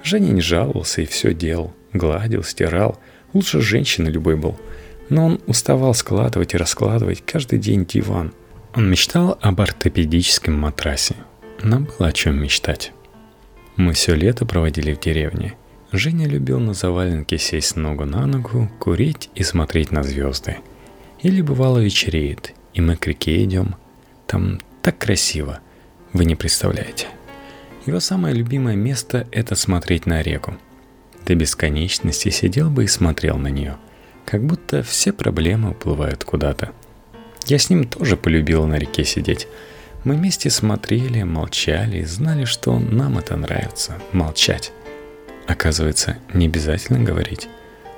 Женя 0.04 0.32
не 0.32 0.42
жаловался 0.42 1.02
и 1.02 1.06
все 1.06 1.34
делал. 1.34 1.74
Гладил, 1.94 2.44
стирал. 2.44 3.00
Лучше 3.34 3.62
женщины 3.62 4.10
любой 4.10 4.36
был. 4.36 4.60
Но 5.10 5.26
он 5.26 5.42
уставал 5.48 5.94
складывать 5.94 6.54
и 6.54 6.58
раскладывать 6.58 7.24
каждый 7.26 7.60
день 7.60 7.86
диван. 7.86 8.34
Он 8.76 8.90
мечтал 8.90 9.38
об 9.42 9.60
ортопедическом 9.60 10.60
матрасе. 10.60 11.16
Нам 11.62 11.86
было 11.86 12.10
о 12.10 12.12
чем 12.14 12.42
мечтать. 12.42 12.94
Мы 13.76 13.94
все 13.94 14.16
лето 14.16 14.46
проводили 14.46 14.94
в 14.94 15.00
деревне. 15.00 15.56
Женя 15.92 16.28
любил 16.28 16.60
на 16.60 16.74
заваленке 16.74 17.38
сесть 17.38 17.76
ногу 17.76 18.06
на 18.06 18.26
ногу, 18.26 18.72
курить 18.80 19.30
и 19.36 19.44
смотреть 19.44 19.92
на 19.92 20.04
звезды. 20.04 20.58
Или 21.22 21.42
бывало 21.42 21.80
вечереет, 21.80 22.54
и 22.74 22.82
мы 22.82 22.96
к 22.96 23.08
реке 23.08 23.44
идем. 23.44 23.76
Там 24.26 24.60
так 24.82 24.98
красиво, 24.98 25.60
вы 26.14 26.26
не 26.26 26.36
представляете. 26.36 27.08
Его 27.86 28.00
самое 28.00 28.36
любимое 28.36 28.76
место– 28.76 29.28
это 29.32 29.56
смотреть 29.56 30.06
на 30.06 30.22
реку– 30.22 30.58
до 31.26 31.36
бесконечности 31.36 32.30
сидел 32.30 32.70
бы 32.70 32.86
и 32.86 32.88
смотрел 32.88 33.38
на 33.38 33.48
нее, 33.48 33.78
как 34.26 34.44
будто 34.44 34.84
все 34.84 35.14
проблемы 35.14 35.72
уплывают 35.72 36.24
куда-то. 36.24 36.72
Я 37.46 37.58
с 37.58 37.70
ним 37.70 37.86
тоже 37.86 38.18
полюбила 38.18 38.66
на 38.66 38.76
реке 38.76 39.04
сидеть. 39.04 39.48
Мы 40.04 40.16
вместе 40.16 40.50
смотрели, 40.50 41.22
молчали 41.24 42.00
и 42.00 42.06
знали, 42.06 42.46
что 42.46 42.80
нам 42.80 43.20
это 43.20 43.36
нравится– 43.36 44.00
молчать. 44.12 44.72
Оказывается, 45.48 46.18
не 46.34 46.48
обязательно 46.48 47.00
говорить. 47.00 47.50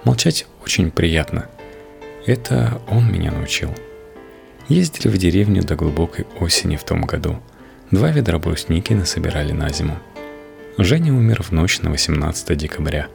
Молчать 0.04 0.48
очень 0.64 0.92
приятно. 0.92 1.50
Это 2.26 2.82
он 2.90 3.12
меня 3.12 3.32
научил. 3.32 3.74
Ездили 4.68 5.10
в 5.10 5.18
деревню 5.18 5.64
до 5.64 5.76
глубокой 5.76 6.26
осени 6.40 6.76
в 6.76 6.84
том 6.84 7.04
году. 7.04 7.40
Два 7.94 8.12
ведра 8.12 8.40
брусники 8.40 8.94
насобирали 8.94 9.54
на 9.54 9.70
зиму– 9.70 9.98
Женя 10.80 11.14
умер 11.14 11.44
в 11.44 11.52
ночь 11.52 11.82
на 11.82 11.92
18 11.92 12.58
декабря. 12.58 13.08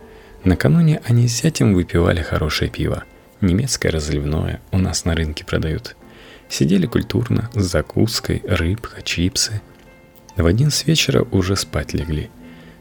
Накануне 0.44 1.00
они 1.04 1.26
с 1.26 1.42
зятем 1.42 1.74
выпивали 1.74 2.22
хорошее 2.22 2.70
пиво. 2.70 3.02
Немецкое 3.40 3.90
разливное 3.90 4.60
у 4.70 4.78
нас 4.78 5.04
на 5.04 5.16
рынке 5.16 5.44
продают. 5.44 5.96
Сидели 6.48 6.86
культурно, 6.86 7.50
с 7.54 7.64
закуской, 7.64 8.42
рыбка, 8.46 9.02
чипсы. 9.02 9.60
В 10.36 10.46
один 10.46 10.70
с 10.70 10.86
вечера 10.86 11.26
уже 11.32 11.56
спать 11.56 11.94
легли. 11.94 12.30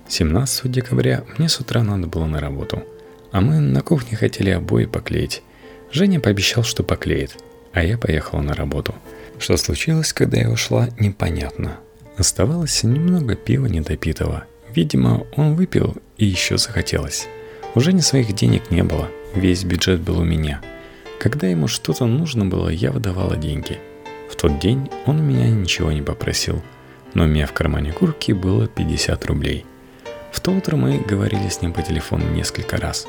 17 0.09 0.71
декабря 0.71 1.23
мне 1.39 1.49
с 1.49 1.59
утра 1.59 1.81
надо 1.81 2.05
было 2.05 2.27
на 2.27 2.39
работу. 2.39 2.83
А 3.31 3.41
мы 3.41 3.59
на 3.59 3.81
кухне 3.81 4.15
хотели 4.15 4.51
обои 4.51 4.85
поклеить. 4.85 5.41
Женя 5.91 6.19
пообещал, 6.19 6.63
что 6.63 6.83
поклеит, 6.83 7.35
а 7.73 7.83
я 7.83 7.97
поехала 7.97 8.41
на 8.41 8.53
работу. 8.53 8.93
Что 9.39 9.57
случилось, 9.57 10.13
когда 10.13 10.37
я 10.37 10.51
ушла, 10.51 10.89
непонятно. 10.99 11.79
Оставалось 12.17 12.83
немного 12.83 13.35
пива 13.35 13.67
недопитого– 13.67 14.45
Видимо, 14.77 15.25
он 15.35 15.55
выпил 15.55 15.95
и 16.17 16.25
еще 16.25 16.59
захотелось. 16.59 17.27
Уже 17.73 17.93
ни 17.93 17.99
своих 17.99 18.33
денег 18.33 18.69
не 18.69 18.83
было, 18.83 19.09
весь 19.33 19.63
бюджет 19.63 20.01
был 20.01 20.19
у 20.19 20.23
меня. 20.23 20.61
Когда 21.19 21.47
ему 21.47 21.67
что-то 21.67 22.05
нужно 22.05 22.45
было, 22.45 22.69
я 22.69 22.91
выдавала 22.91 23.35
деньги. 23.35 23.79
В 24.29 24.35
тот 24.35 24.59
день 24.59 24.87
он 25.07 25.27
меня 25.27 25.49
ничего 25.49 25.91
не 25.91 26.03
попросил, 26.03 26.61
но 27.15 27.23
у 27.23 27.27
меня 27.27 27.47
в 27.47 27.53
кармане 27.53 27.91
куртки 27.91 28.33
было 28.33 28.67
50 28.67 29.25
рублей. 29.25 29.65
В 30.31 30.39
то 30.41 30.51
утро 30.51 30.75
мы 30.75 30.99
говорили 30.99 31.49
с 31.49 31.63
ним 31.63 31.73
по 31.73 31.81
телефону 31.81 32.29
несколько 32.29 32.77
раз. 32.77 33.07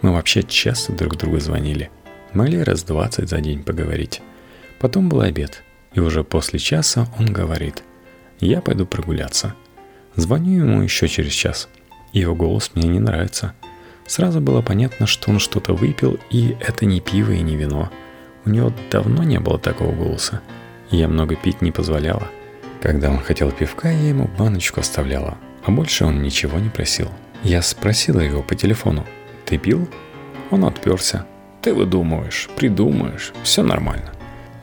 Мы 0.00 0.12
вообще 0.14 0.42
часто 0.42 0.92
друг 0.92 1.18
другу 1.18 1.38
звонили. 1.38 1.90
Могли 2.32 2.62
раз 2.62 2.82
20 2.84 3.28
за 3.28 3.40
день 3.42 3.62
поговорить. 3.62 4.22
Потом 4.78 5.10
был 5.10 5.20
обед, 5.20 5.62
и 5.92 6.00
уже 6.00 6.24
после 6.24 6.58
часа 6.58 7.06
он 7.18 7.26
говорит, 7.26 7.82
я 8.40 8.60
пойду 8.60 8.86
прогуляться– 8.86 9.54
Звоню 10.16 10.64
ему 10.64 10.82
еще 10.82 11.08
через 11.08 11.32
час. 11.32 11.68
Его 12.12 12.34
голос 12.34 12.72
мне 12.74 12.88
не 12.88 12.98
нравится. 12.98 13.54
Сразу 14.06 14.40
было 14.40 14.60
понятно, 14.60 15.06
что 15.06 15.30
он 15.30 15.38
что-то 15.38 15.72
выпил, 15.72 16.18
и 16.30 16.56
это 16.60 16.84
не 16.84 17.00
пиво 17.00 17.30
и 17.30 17.40
не 17.40 17.56
вино. 17.56 17.90
У 18.44 18.50
него 18.50 18.72
давно 18.90 19.22
не 19.22 19.38
было 19.38 19.58
такого 19.58 19.94
голоса. 19.94 20.40
Я 20.90 21.06
много 21.06 21.36
пить 21.36 21.62
не 21.62 21.70
позволяла. 21.70 22.26
Когда 22.82 23.10
он 23.10 23.20
хотел 23.20 23.52
пивка, 23.52 23.90
я 23.90 24.08
ему 24.08 24.28
баночку 24.36 24.80
оставляла, 24.80 25.38
а 25.64 25.70
больше 25.70 26.04
он 26.04 26.22
ничего 26.22 26.58
не 26.58 26.70
просил. 26.70 27.08
Я 27.44 27.62
спросила 27.62 28.20
его 28.20 28.42
по 28.42 28.54
телефону, 28.54 29.06
«Ты 29.44 29.58
пил?» 29.58 29.88
Он 30.50 30.64
отперся. 30.64 31.26
«Ты 31.62 31.72
выдумываешь, 31.72 32.48
придумаешь, 32.56 33.32
все 33.42 33.62
нормально». 33.62 34.12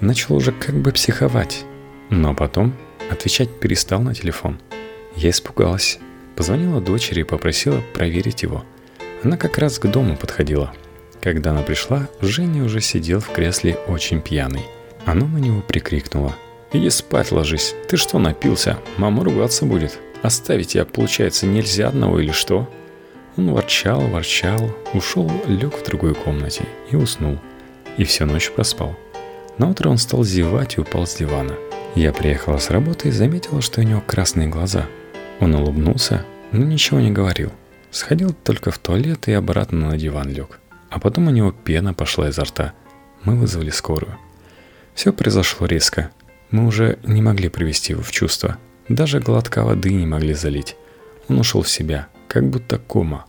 Начал 0.02 0.36
уже 0.36 0.52
как 0.52 0.76
бы 0.76 0.92
психовать, 0.92 1.64
но 2.10 2.36
потом 2.36 2.74
отвечать 3.10 3.60
перестал 3.60 4.02
на 4.02 4.14
телефон– 4.14 4.60
я 5.18 5.32
испугалась. 5.32 5.98
Позвонила 6.36 6.80
дочери 6.80 7.22
и 7.22 7.24
попросила 7.24 7.82
проверить 7.96 8.44
его. 8.44 8.64
Она 9.24 9.36
как 9.36 9.58
раз 9.58 9.80
к 9.80 9.88
дому 9.88 10.16
подходила. 10.16 10.72
Когда 11.22 11.50
она 11.50 11.64
пришла, 11.64 12.08
Женя 12.22 12.64
уже 12.64 12.82
сидел 12.82 13.20
в 13.20 13.32
кресле 13.32 13.80
очень 13.88 14.22
пьяный. 14.22 14.62
Она 15.06 15.26
на 15.26 15.40
него 15.40 15.62
прикрикнула. 15.62 16.36
«Иди 16.72 16.92
спать 16.92 17.32
ложись. 17.32 17.74
Ты 17.90 17.98
что 17.98 18.20
напился? 18.20 18.78
Мама 18.98 19.24
ругаться 19.24 19.66
будет. 19.66 19.98
Оставить 20.22 20.70
тебя, 20.70 20.86
получается, 20.86 21.48
нельзя 21.48 21.88
одного 21.88 22.20
или 22.20 22.32
что?» 22.32 22.70
Он 23.36 23.52
ворчал, 23.52 24.02
ворчал, 24.02 24.72
ушел, 24.94 25.32
лег 25.48 25.74
в 25.74 25.84
другой 25.84 26.14
комнате 26.14 26.66
и 26.92 26.96
уснул. 26.96 27.40
И 27.98 28.04
всю 28.04 28.26
ночь 28.26 28.52
проспал. 28.52 28.96
На 29.58 29.68
утро 29.68 29.90
он 29.90 29.98
стал 29.98 30.24
зевать 30.24 30.78
и 30.78 30.82
упал 30.82 31.08
с 31.08 31.16
дивана. 31.16 31.56
Я 31.98 32.14
приехала 32.14 32.60
с 32.60 32.70
работы 32.70 33.08
и 33.08 33.12
заметила, 33.12 33.60
что 33.60 33.82
у 33.82 33.84
него 33.84 34.02
красные 34.02 34.48
глаза. 34.48 34.86
Он 35.40 35.56
улыбнулся, 35.56 36.24
но 36.52 36.64
ничего 36.64 37.00
не 37.00 37.10
говорил. 37.10 37.52
Сходил 37.90 38.36
только 38.36 38.70
в 38.70 38.78
туалет 38.78 39.28
и 39.28 39.32
обратно 39.32 39.90
на 39.90 39.98
диван 39.98 40.30
лег. 40.30 40.60
А 40.92 41.00
потом 41.00 41.28
у 41.28 41.32
него 41.32 41.52
пена 41.52 41.96
пошла 41.96 42.30
изо 42.30 42.44
рта. 42.44 42.74
Мы 43.24 43.36
вызвали 43.36 43.72
скорую. 43.72 44.16
Все 44.94 45.12
произошло 45.12 45.66
резко. 45.66 46.12
Мы 46.52 46.68
уже 46.68 47.00
не 47.04 47.24
могли 47.24 47.50
привести 47.50 47.94
его 47.94 48.04
в 48.04 48.12
чувство. 48.12 48.60
Даже 48.88 49.20
глотка 49.20 49.64
воды 49.64 49.92
не 49.92 50.06
могли 50.06 50.36
залить. 50.36 50.76
Он 51.30 51.40
ушел 51.40 51.64
в 51.64 51.70
себя, 51.70 52.10
как 52.28 52.48
будто 52.48 52.78
кома. 52.78 53.26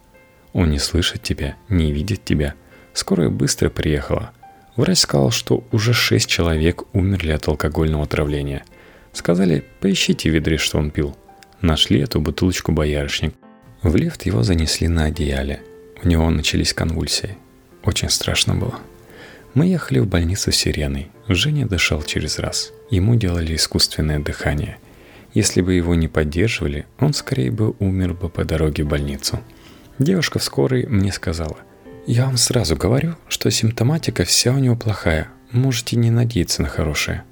Он 0.53 0.71
не 0.71 0.79
слышит 0.79 1.23
тебя, 1.23 1.57
не 1.71 1.91
видит 1.91 2.23
тебя. 2.23 2.53
Скорая 2.93 3.31
быстро 3.31 3.71
приехала. 3.71 4.33
Врач 4.79 4.99
сказал, 4.99 5.33
что 5.33 5.65
уже 5.73 5.93
шесть 5.93 6.29
человек 6.29 6.85
умерли 6.93 7.33
от 7.33 7.49
алкогольного 7.49 8.05
отравления. 8.05 8.65
Сказали, 9.13 9.65
поищите 9.81 10.31
ведре, 10.31 10.57
что 10.57 10.79
он 10.79 10.93
пил. 10.93 11.17
Нашли 11.61 11.99
эту 11.99 12.21
бутылочку 12.21 12.71
боярышник. 12.71 13.35
В 13.83 13.97
лифт 13.97 14.23
его 14.23 14.45
занесли 14.45 14.87
на 14.87 15.07
одеяле. 15.07 15.63
У 16.05 16.07
него 16.07 16.31
начались 16.31 16.73
конвульсии. 16.73 17.37
Очень 17.83 18.09
страшно 18.09 18.55
было. 18.55 18.77
Мы 19.53 19.67
ехали 19.67 19.99
в 19.99 20.07
больницу 20.07 20.53
с 20.53 20.57
сиреной. 20.57 21.11
Женя 21.27 21.67
дышал 21.67 22.05
через 22.05 22.39
раз. 22.39 22.71
Ему 22.89 23.17
делали 23.17 23.57
искусственное 23.57 24.21
дыхание. 24.21 24.79
Если 25.35 25.61
бы 25.61 25.75
его 25.75 25.97
не 25.97 26.07
поддерживали, 26.07 26.87
он 27.01 27.15
скорее 27.15 27.51
бы 27.51 27.75
умер 27.81 28.15
бы 28.15 28.29
по 28.29 28.45
дороге 28.45 28.85
в 28.85 28.89
больницу. 28.89 29.41
Девушка 29.99 30.39
в 30.39 30.45
скорой 30.45 30.87
мне 30.87 31.11
сказала, 31.11 31.57
«Я 32.09 32.27
вам 32.27 32.37
сразу 32.37 32.75
говорю, 32.75 33.15
что 33.29 33.51
симптоматика 33.51 34.25
вся 34.25 34.53
у 34.53 34.59
него 34.59 34.75
плохая. 34.75 35.29
Можете 35.53 35.95
не 35.97 36.11
надеяться 36.11 36.63
на 36.63 36.69
хорошее». 36.69 37.23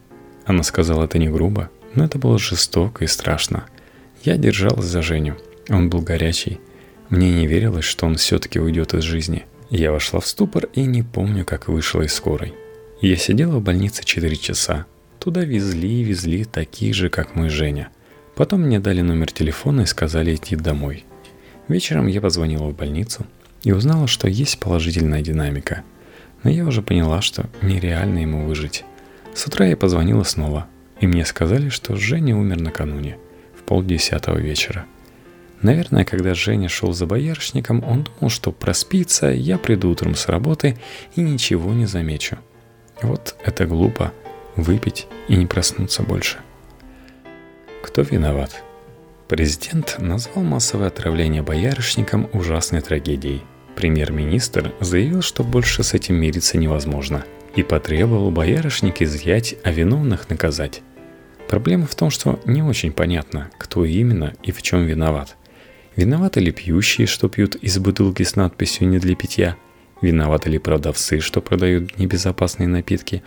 Она 0.44 0.62
сказала 0.62 1.06
это 1.06 1.18
не 1.18 1.28
грубо, 1.28 1.70
но 1.94 2.04
это 2.04 2.18
было 2.18 2.38
жестоко 2.38 3.02
и 3.02 3.08
страшно. 3.08 3.64
Я 4.22 4.36
держалась 4.36 4.86
за 4.86 5.02
Женю. 5.02 5.34
Он 5.68 5.90
был 5.90 6.02
горячий. 6.02 6.60
Мне 7.08 7.32
не 7.32 7.48
верилось, 7.48 7.84
что 7.84 8.06
он 8.06 8.14
все-таки 8.14 8.60
уйдет 8.60 8.94
из 8.94 9.02
жизни– 9.02 9.44
я 9.70 9.90
вошла 9.90 10.20
в 10.20 10.26
ступор 10.26 10.68
и 10.74 10.82
не 10.82 11.02
помню, 11.02 11.44
как 11.44 11.66
вышла 11.66 12.02
из 12.02 12.14
скорой. 12.14 12.54
Я 13.00 13.16
сидела 13.16 13.58
в 13.58 13.62
больнице 13.62 14.04
4 14.04 14.36
часа. 14.36 14.86
Туда 15.18 15.42
везли 15.42 16.02
и 16.02 16.04
везли 16.04 16.44
такие 16.44 16.92
же, 16.92 17.10
как 17.10 17.34
мы 17.34 17.50
Женя. 17.50 17.88
Потом 18.36 18.62
мне 18.62 18.78
дали 18.78 19.00
номер 19.00 19.32
телефона 19.32 19.80
и 19.82 19.86
сказали 19.86 20.34
идти 20.34 20.54
домой. 20.54 21.04
Вечером 21.66 22.06
я 22.06 22.20
позвонила 22.20 22.68
в 22.68 22.76
больницу 22.76 23.26
и 23.66 23.72
узнала, 23.72 24.06
что 24.06 24.28
есть 24.28 24.60
положительная 24.60 25.22
динамика. 25.22 25.82
Но 26.42 26.50
я 26.50 26.64
уже 26.64 26.82
поняла, 26.82 27.20
что 27.20 27.50
нереально 27.62 28.20
ему 28.20 28.46
выжить. 28.46 28.84
С 29.34 29.46
утра 29.46 29.66
я 29.66 29.76
позвонила 29.76 30.22
снова, 30.22 30.66
и 31.00 31.06
мне 31.06 31.24
сказали, 31.24 31.68
что 31.68 31.96
Женя 31.96 32.36
умер 32.36 32.60
накануне, 32.60 33.18
в 33.58 33.62
полдесятого 33.64 34.38
вечера– 34.38 34.86
Наверное, 35.62 36.04
когда 36.04 36.34
Женя 36.34 36.68
шел 36.68 36.92
за 36.92 37.06
боярышником, 37.06 37.82
он 37.82 38.04
думал, 38.04 38.30
что 38.30 38.52
проспится, 38.52 39.28
я 39.28 39.58
приду 39.58 39.90
утром 39.90 40.14
с 40.14 40.28
работы 40.28 40.78
и 41.14 41.22
ничего 41.22 41.72
не 41.72 41.86
замечу. 41.86 42.38
Вот 43.02 43.36
это 43.44 43.66
глупо– 43.66 44.12
выпить 44.56 45.06
и 45.28 45.36
не 45.36 45.46
проснуться 45.46 46.02
больше. 46.02 46.38
Кто 47.82 48.02
виноват? 48.02 48.62
Президент 49.28 49.96
назвал 49.98 50.44
массовое 50.44 50.88
отравление 50.88 51.42
боярышником 51.42 52.28
ужасной 52.32 52.80
трагедией. 52.80 53.42
Премьер-министр 53.76 54.72
заявил, 54.80 55.22
что 55.22 55.44
больше 55.44 55.82
с 55.82 55.94
этим 55.94 56.16
мириться 56.16 56.58
невозможно 56.58 57.24
и 57.54 57.62
потребовал 57.62 58.30
боярышник 58.30 59.00
изъять, 59.02 59.54
а 59.62 59.70
виновных 59.70 60.28
наказать. 60.28 60.82
Проблема 61.48 61.86
в 61.86 61.94
том, 61.94 62.10
что 62.10 62.40
не 62.44 62.62
очень 62.62 62.92
понятно, 62.92 63.50
кто 63.58 63.84
именно 63.84 64.34
и 64.42 64.50
в 64.50 64.62
чем 64.62 64.84
виноват– 64.84 65.36
Виноваты 65.96 66.40
ли 66.40 66.52
пьющие, 66.52 67.06
что 67.06 67.30
пьют 67.30 67.54
из 67.56 67.78
бутылки 67.78 68.22
с 68.22 68.36
надписью 68.36 68.86
«не 68.86 68.98
для 68.98 69.16
питья»? 69.16 69.56
Виноваты 70.02 70.50
ли 70.50 70.58
продавцы, 70.58 71.20
что 71.20 71.40
продают 71.40 71.98
небезопасные 71.98 72.68
напитки? 72.68 73.22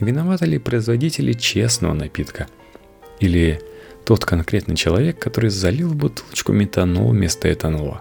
Виноваты 0.00 0.46
ли 0.46 0.58
производители 0.58 1.34
честного 1.34 1.92
напитка? 1.92 2.46
Или 3.20 3.60
тот 4.06 4.24
конкретный 4.24 4.76
человек, 4.76 5.18
который 5.18 5.50
залил 5.50 5.92
бутылочку 5.92 6.54
метанол 6.54 7.10
вместо 7.10 7.52
этанола? 7.52 8.00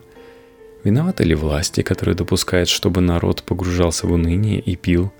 Виноваты 0.85 1.25
ли 1.25 1.35
власти, 1.35 1.81
которые 1.81 2.15
допускают, 2.15 2.69
чтобы 2.69 3.01
народ 3.01 3.43
погружался 3.43 4.07
в 4.07 4.13
уныние 4.13 4.61
и 4.61 4.77
пил? 4.77 5.11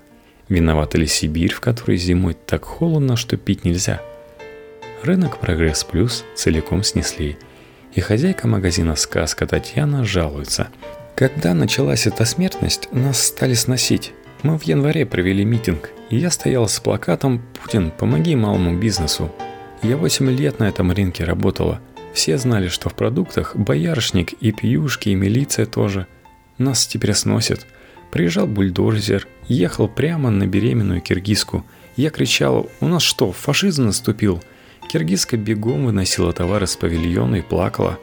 Виновата 0.48 0.96
ли 0.96 1.06
Сибирь, 1.06 1.52
в 1.52 1.60
которой 1.60 1.98
зимой 1.98 2.34
так 2.46 2.64
холодно, 2.64 3.16
что 3.16 3.36
пить 3.36 3.66
нельзя? 3.66 4.00
Рынок 5.02 5.38
«Прогресс 5.40 5.84
Плюс» 5.84 6.24
целиком 6.34 6.82
снесли– 6.82 7.36
и 7.96 8.00
хозяйка 8.02 8.46
магазина 8.46 8.94
«Сказка» 8.94 9.46
Татьяна 9.46 10.04
жалуется. 10.04 10.68
Когда 11.14 11.54
началась 11.54 12.06
эта 12.06 12.26
смертность, 12.26 12.88
нас 12.92 13.18
стали 13.18 13.54
сносить. 13.54 14.12
Мы 14.42 14.58
в 14.58 14.64
январе 14.64 15.06
провели 15.06 15.46
митинг, 15.46 15.90
и 16.10 16.18
я 16.18 16.30
стояла 16.30 16.66
с 16.66 16.78
плакатом 16.78 17.42
«Путин, 17.54 17.90
помоги 17.90 18.36
малому 18.36 18.76
бизнесу». 18.76 19.32
Я 19.82 19.96
8 19.96 20.30
лет 20.30 20.58
на 20.58 20.68
этом 20.68 20.92
рынке 20.92 21.24
работала. 21.24 21.80
Все 22.16 22.38
знали, 22.38 22.68
что 22.68 22.88
в 22.88 22.94
продуктах 22.94 23.54
боярышник 23.54 24.32
и 24.32 24.50
пьюшки, 24.50 25.10
и 25.10 25.14
милиция 25.14 25.66
тоже. 25.66 26.06
Нас 26.56 26.86
теперь 26.86 27.12
сносят. 27.12 27.66
Приезжал 28.10 28.46
бульдозер, 28.46 29.28
ехал 29.48 29.86
прямо 29.86 30.30
на 30.30 30.46
беременную 30.46 31.02
киргизку. 31.02 31.66
Я 31.94 32.08
кричала 32.08 32.68
«У 32.80 32.88
нас 32.88 33.02
что, 33.02 33.32
фашизм 33.32 33.84
наступил?»– 33.84 34.42
Киргизка 34.90 35.36
бегом 35.36 35.84
выносила 35.84 36.32
товары 36.32 36.66
с 36.66 36.74
павильона 36.74 37.36
и 37.36 37.42
плакала. 37.42 37.98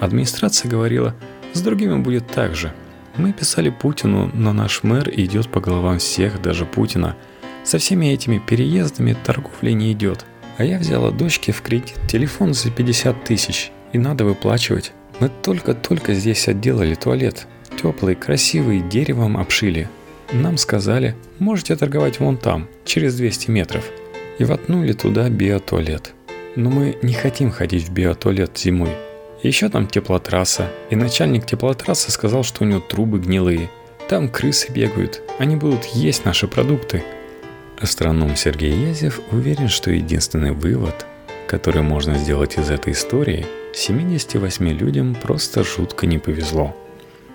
Администрация 0.00 0.68
говорила, 0.68 1.14
с 1.52 1.60
другими 1.60 1.98
будет 1.98 2.26
так 2.26 2.56
же. 2.56 2.74
Мы 3.16 3.32
писали 3.32 3.70
Путину, 3.70 4.28
но 4.34 4.52
наш 4.52 4.82
мэр 4.82 5.08
идет 5.08 5.48
по 5.48 5.60
головам 5.60 6.00
всех, 6.00 6.42
даже 6.42 6.66
Путина. 6.66 7.14
Со 7.62 7.78
всеми 7.78 8.06
этими 8.06 8.38
переездами 8.38 9.16
торговля 9.24 9.72
не 9.72 9.92
идет. 9.92 10.26
А 10.58 10.64
я 10.64 10.78
взяла 10.78 11.10
дочке 11.10 11.52
в 11.52 11.62
кредит 11.62 11.94
телефон 12.08 12.54
за 12.54 12.70
50 12.70 13.24
тысяч, 13.24 13.70
и 13.92 13.98
надо 13.98 14.24
выплачивать. 14.24 14.92
Мы 15.20 15.30
только-только 15.42 16.14
здесь 16.14 16.48
отделали 16.48 16.94
туалет. 16.94 17.46
Теплый, 17.80 18.14
красивый, 18.14 18.80
деревом 18.80 19.36
обшили. 19.36 19.88
Нам 20.32 20.56
сказали, 20.56 21.14
можете 21.38 21.76
торговать 21.76 22.20
вон 22.20 22.36
там, 22.36 22.68
через 22.84 23.14
200 23.16 23.50
метров. 23.50 23.84
И 24.38 24.44
воткнули 24.44 24.92
туда 24.92 25.28
биотуалет. 25.28 26.14
Но 26.56 26.70
мы 26.70 26.98
не 27.02 27.14
хотим 27.14 27.50
ходить 27.50 27.88
в 27.88 27.92
биотуалет 27.92 28.56
зимой. 28.58 28.90
Еще 29.42 29.68
там 29.68 29.86
теплотрасса, 29.86 30.70
и 30.90 30.96
начальник 30.96 31.46
теплотрассы 31.46 32.10
сказал, 32.10 32.44
что 32.44 32.64
у 32.64 32.66
него 32.66 32.80
трубы 32.80 33.18
гнилые. 33.18 33.70
Там 34.08 34.28
крысы 34.28 34.70
бегают, 34.72 35.22
они 35.38 35.56
будут 35.56 35.84
есть 35.86 36.24
наши 36.24 36.46
продукты. 36.46 37.02
Астроном 37.82 38.36
Сергей 38.36 38.72
Язев 38.72 39.20
уверен, 39.32 39.66
что 39.66 39.90
единственный 39.90 40.52
вывод, 40.52 41.04
который 41.48 41.82
можно 41.82 42.16
сделать 42.16 42.56
из 42.56 42.70
этой 42.70 42.92
истории, 42.92 43.44
78 43.74 44.68
людям 44.68 45.16
просто 45.20 45.64
жутко 45.64 46.06
не 46.06 46.18
повезло. 46.18 46.76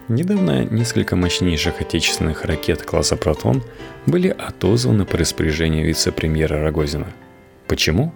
Недавно 0.07 0.63
несколько 0.63 1.17
мощнейших 1.17 1.81
отечественных 1.81 2.45
ракет 2.45 2.81
класса 2.83 3.17
«Протон» 3.17 3.61
были 4.05 4.29
отозваны 4.29 5.03
по 5.03 5.17
распоряжению 5.17 5.85
вице-премьера 5.85 6.61
Рогозина. 6.61 7.07
Почему? 7.67 8.13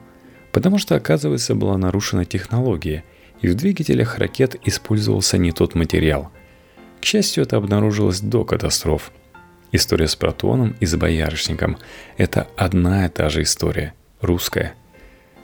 Потому 0.54 0.78
что, 0.78 0.96
оказывается, 0.96 1.54
была 1.54 1.78
нарушена 1.78 2.24
технология, 2.24 3.04
и 3.42 3.50
в 3.50 3.56
двигателях 3.56 4.20
ракет 4.20 4.56
использовался 4.64 5.38
не 5.38 5.52
тот 5.52 5.76
материал. 5.76 6.32
К 7.02 7.06
счастью, 7.06 7.44
это 7.44 7.58
обнаружилось 7.58 8.22
до 8.22 8.46
катастроф. 8.46 9.12
История 9.72 10.08
с 10.08 10.16
протоном 10.16 10.76
и 10.80 10.86
с 10.86 10.96
боярышником– 10.96 11.78
это 12.18 12.48
одна 12.58 13.06
и 13.06 13.10
та 13.10 13.30
же 13.30 13.44
история, 13.44 13.94
русская. 14.20 14.74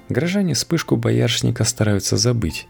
Горожане 0.10 0.54
вспышку 0.54 0.96
боярышника 0.96 1.64
стараются 1.64 2.18
забыть. 2.18 2.68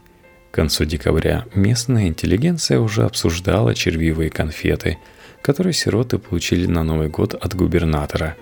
К 0.50 0.54
концу 0.54 0.84
декабря 0.84 1.44
местная 1.54 2.08
интеллигенция 2.08 2.80
уже 2.80 3.04
обсуждала 3.04 3.74
червивые 3.74 4.30
конфеты, 4.30 4.98
которые 5.42 5.72
сироты 5.72 6.18
получили 6.18 6.66
на 6.66 6.84
Новый 6.84 7.08
год 7.08 7.34
от 7.34 7.54
губернатора. 7.54 8.36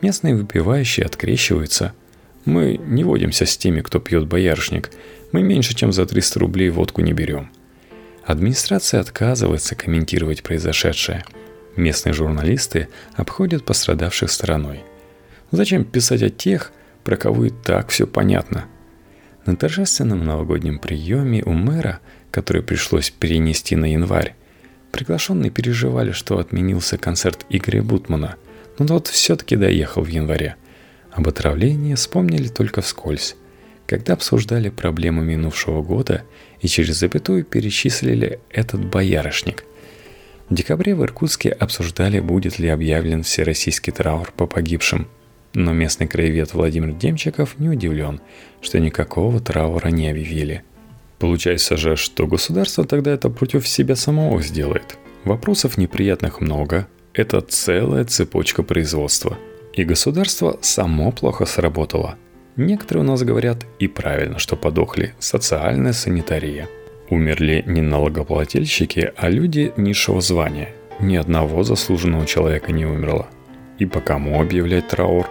Местные 0.00 0.34
выпивающие 0.34 1.06
открещиваются– 1.06 1.92
мы 2.44 2.76
не 2.76 3.04
водимся 3.04 3.46
с 3.46 3.56
теми, 3.56 3.80
кто 3.80 4.00
пьет 4.00 4.26
боярышник. 4.26 4.90
Мы 5.32 5.42
меньше, 5.42 5.74
чем 5.74 5.92
за 5.92 6.04
300 6.04 6.40
рублей 6.40 6.68
водку 6.68 7.00
не 7.00 7.12
берем. 7.12 7.50
Администрация 8.24 9.00
отказывается 9.00 9.74
комментировать 9.74 10.42
произошедшее. 10.42 11.24
Местные 11.76 12.12
журналисты 12.12 12.88
обходят 13.14 13.64
пострадавших 13.64 14.30
стороной. 14.30 14.80
Зачем 15.50 15.84
писать 15.84 16.22
о 16.22 16.30
тех, 16.30 16.72
про 17.02 17.16
кого 17.16 17.46
и 17.46 17.50
так 17.50 17.88
все 17.88 18.06
понятно? 18.06 18.66
На 19.46 19.56
торжественном 19.56 20.24
новогоднем 20.24 20.78
приеме 20.78 21.42
у 21.44 21.52
мэра, 21.52 22.00
который 22.30 22.62
пришлось 22.62 23.10
перенести 23.10 23.76
на 23.76 23.92
январь, 23.92 24.34
Приглашенные 24.94 25.50
переживали, 25.50 26.12
что 26.12 26.38
отменился 26.38 26.98
концерт 26.98 27.46
Игоря 27.48 27.82
Бутмана, 27.82 28.36
но 28.78 28.86
тот 28.86 29.08
все-таки 29.08 29.56
доехал 29.56 30.04
в 30.04 30.06
январе. 30.06 30.54
Об 31.10 31.26
отравлении 31.26 31.96
вспомнили 31.96 32.46
только 32.46 32.80
вскользь, 32.80 33.34
когда 33.88 34.12
обсуждали 34.12 34.68
проблемы 34.68 35.24
минувшего 35.24 35.82
года 35.82 36.22
и 36.60 36.68
через 36.68 37.00
запятую 37.00 37.44
перечислили 37.44 38.38
этот 38.50 38.84
боярышник. 38.84 39.64
В 40.54 40.56
декабре 40.56 40.94
в 40.94 41.02
Иркутске 41.02 41.50
обсуждали, 41.50 42.20
будет 42.20 42.60
ли 42.60 42.68
объявлен 42.68 43.24
всероссийский 43.24 43.92
траур 43.92 44.30
по 44.36 44.46
погибшим. 44.46 45.08
Но 45.52 45.72
местный 45.72 46.06
краевед 46.06 46.54
Владимир 46.54 46.92
Демчиков 46.92 47.58
не 47.58 47.70
удивлен, 47.70 48.20
что 48.60 48.78
никакого 48.78 49.40
траура 49.40 49.88
не 49.88 50.08
объявили. 50.08 50.62
Получается 51.18 51.76
же, 51.76 51.96
что 51.96 52.28
государство 52.28 52.84
тогда 52.84 53.12
это 53.12 53.30
против 53.30 53.66
себя 53.66 53.96
самого 53.96 54.40
сделает. 54.42 54.96
Вопросов 55.24 55.76
неприятных 55.76 56.40
много, 56.40 56.86
это 57.14 57.40
целая 57.40 58.04
цепочка 58.04 58.62
производства. 58.62 59.36
И 59.72 59.82
государство 59.82 60.56
само 60.60 61.10
плохо 61.10 61.46
сработало. 61.46 62.14
Некоторые 62.54 63.02
у 63.02 63.08
нас 63.08 63.24
говорят, 63.24 63.66
и 63.80 63.88
правильно, 63.88 64.38
что 64.38 64.54
подохли, 64.54 65.14
социальная 65.18 65.92
санитария. 65.92 66.68
Умерли 67.10 67.62
не 67.66 67.82
налогоплательщики, 67.82 69.12
а 69.16 69.28
люди 69.28 69.72
низшего 69.76 70.20
звания. 70.20 70.70
Ни 71.00 71.16
одного 71.16 71.62
заслуженного 71.62 72.26
человека 72.26 72.72
не 72.72 72.86
умерло. 72.86 73.26
И 73.78 73.86
по 73.86 74.00
кому 74.00 74.40
объявлять 74.40 74.88
траур? 74.88 75.28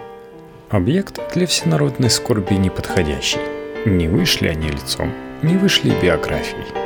Объект 0.70 1.20
для 1.34 1.46
всенародной 1.46 2.10
скорби 2.10 2.54
неподходящий. 2.54 3.40
Не 3.86 4.08
вышли 4.08 4.48
они 4.48 4.68
лицом, 4.68 5.12
не 5.42 5.56
вышли 5.56 5.92
биографией. 6.00 6.83